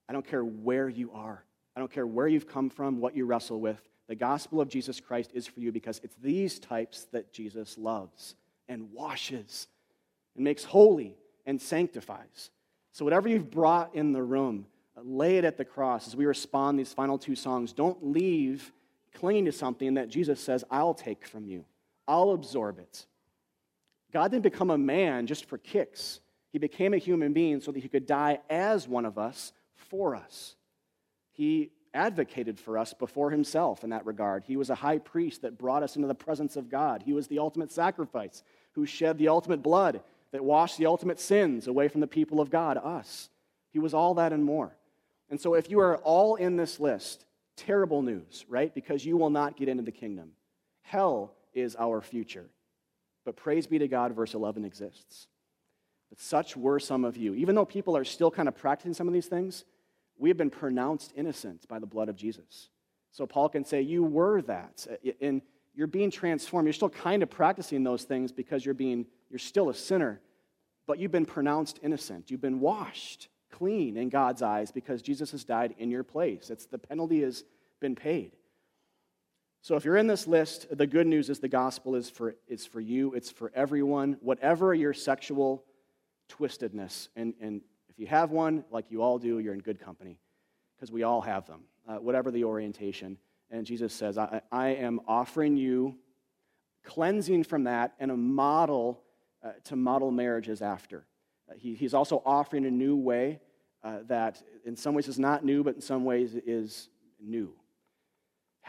[0.10, 1.44] I don't care where you are,
[1.78, 3.80] I don't care where you've come from, what you wrestle with.
[4.08, 8.34] The gospel of Jesus Christ is for you because it's these types that Jesus loves
[8.68, 9.68] and washes
[10.34, 11.16] and makes holy
[11.46, 12.50] and sanctifies.
[12.94, 14.66] So, whatever you've brought in the room,
[14.96, 17.74] lay it at the cross as we respond these final two songs.
[17.74, 18.72] Don't leave
[19.14, 21.64] clinging to something that Jesus says, I'll take from you,
[22.08, 23.06] I'll absorb it.
[24.12, 26.22] God didn't become a man just for kicks.
[26.52, 30.16] He became a human being so that he could die as one of us for
[30.16, 30.56] us.
[31.38, 34.44] He advocated for us before himself in that regard.
[34.44, 37.04] He was a high priest that brought us into the presence of God.
[37.06, 41.68] He was the ultimate sacrifice who shed the ultimate blood that washed the ultimate sins
[41.68, 43.30] away from the people of God, us.
[43.72, 44.76] He was all that and more.
[45.30, 47.26] And so, if you are all in this list,
[47.56, 48.74] terrible news, right?
[48.74, 50.32] Because you will not get into the kingdom.
[50.82, 52.50] Hell is our future.
[53.26, 55.28] But praise be to God, verse 11 exists.
[56.10, 57.36] But such were some of you.
[57.36, 59.66] Even though people are still kind of practicing some of these things,
[60.18, 62.70] we have been pronounced innocent by the blood of Jesus.
[63.12, 64.86] So Paul can say, You were that.
[64.90, 65.42] Uh, and
[65.76, 66.66] you're being transformed.
[66.66, 70.20] You're still kind of practicing those things because you're being, you're still a sinner,
[70.88, 72.32] but you've been pronounced innocent.
[72.32, 76.50] You've been washed clean in God's eyes because Jesus has died in your place.
[76.50, 77.44] It's the penalty has
[77.80, 78.32] been paid.
[79.62, 82.66] So if you're in this list, the good news is the gospel is for, is
[82.66, 85.64] for you, it's for everyone, whatever your sexual
[86.30, 87.10] twistedness.
[87.16, 87.62] And, and
[87.98, 90.20] if you have one, like you all do, you're in good company
[90.76, 93.18] because we all have them, uh, whatever the orientation.
[93.50, 95.96] And Jesus says, I, I am offering you
[96.84, 99.02] cleansing from that and a model
[99.44, 101.08] uh, to model marriages after.
[101.50, 103.40] Uh, he, he's also offering a new way
[103.84, 106.90] uh, that, in some ways, is not new, but in some ways is
[107.20, 107.52] new.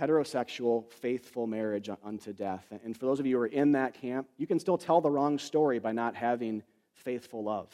[0.01, 2.65] Heterosexual, faithful marriage unto death.
[2.83, 5.11] And for those of you who are in that camp, you can still tell the
[5.11, 6.63] wrong story by not having
[6.95, 7.69] faithful love.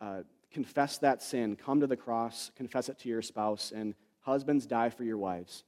[0.00, 0.22] Uh,
[0.52, 4.90] confess that sin, come to the cross, confess it to your spouse, and husbands, die
[4.90, 5.64] for your wives.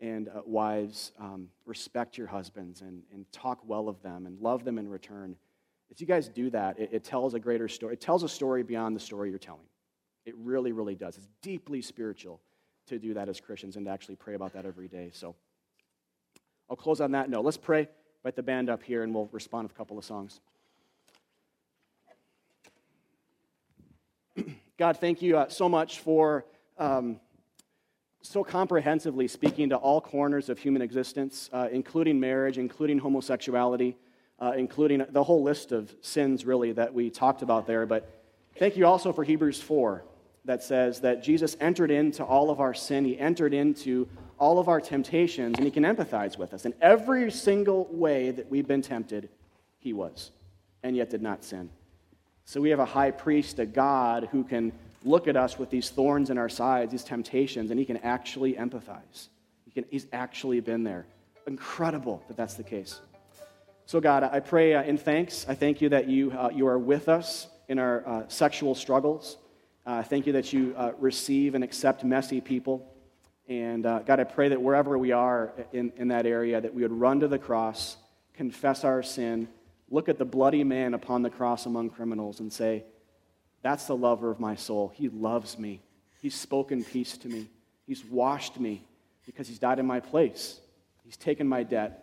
[0.00, 4.64] And uh, wives, um, respect your husbands and, and talk well of them and love
[4.64, 5.36] them in return.
[5.90, 7.94] If you guys do that, it, it tells a greater story.
[7.94, 9.66] It tells a story beyond the story you're telling.
[10.26, 11.16] It really, really does.
[11.16, 12.40] It's deeply spiritual
[12.86, 15.10] to do that as Christians and to actually pray about that every day.
[15.12, 15.34] So
[16.68, 17.44] I'll close on that note.
[17.44, 17.88] Let's pray.
[18.22, 20.40] Invite the band up here and we'll respond with a couple of songs.
[24.78, 26.44] God, thank you uh, so much for
[26.78, 27.20] um,
[28.22, 33.96] so comprehensively speaking to all corners of human existence, uh, including marriage, including homosexuality,
[34.40, 37.86] uh, including the whole list of sins, really, that we talked about there.
[37.86, 38.10] But
[38.56, 40.04] thank you also for Hebrews 4,
[40.46, 44.08] that says that Jesus entered into all of our sin, He entered into
[44.38, 46.64] all of our temptations, and He can empathize with us.
[46.64, 49.28] In every single way that we've been tempted,
[49.78, 50.32] He was,
[50.82, 51.70] and yet did not sin.
[52.44, 54.72] So we have a high priest, a God, who can
[55.04, 58.54] look at us with these thorns in our sides, these temptations, and he can actually
[58.54, 59.28] empathize.
[59.64, 61.06] He can, he's actually been there.
[61.46, 63.00] Incredible that that's the case.
[63.86, 65.46] So, God, I pray uh, in thanks.
[65.48, 69.36] I thank you that you, uh, you are with us in our uh, sexual struggles.
[69.84, 72.90] Uh, thank you that you uh, receive and accept messy people.
[73.46, 76.80] And uh, God, I pray that wherever we are in, in that area, that we
[76.80, 77.98] would run to the cross,
[78.32, 79.48] confess our sin,
[79.90, 82.84] look at the bloody man upon the cross among criminals and say,
[83.62, 84.92] That's the lover of my soul.
[84.94, 85.82] He loves me.
[86.20, 87.48] He's spoken peace to me.
[87.86, 88.84] He's washed me
[89.26, 90.58] because he's died in my place.
[91.04, 92.00] He's taken my debt.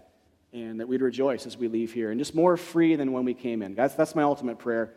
[0.54, 3.34] And that we'd rejoice as we leave here and just more free than when we
[3.34, 3.74] came in.
[3.74, 4.94] That's, that's my ultimate prayer.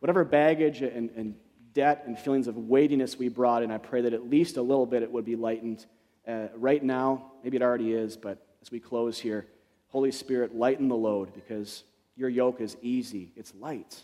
[0.00, 1.36] Whatever baggage and, and
[1.74, 4.84] debt and feelings of weightiness we brought in, I pray that at least a little
[4.84, 5.86] bit it would be lightened.
[6.26, 9.46] Uh, right now, maybe it already is, but as we close here,
[9.88, 11.84] Holy Spirit, lighten the load because
[12.16, 14.02] your yoke is easy, it's light.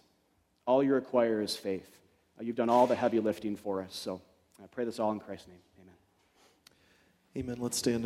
[0.66, 1.98] All you require is faith.
[2.38, 3.94] Uh, you've done all the heavy lifting for us.
[3.94, 4.20] So
[4.62, 5.58] I pray this all in Christ's name.
[5.80, 5.94] Amen.
[7.50, 7.56] Amen.
[7.60, 8.04] Let's stand.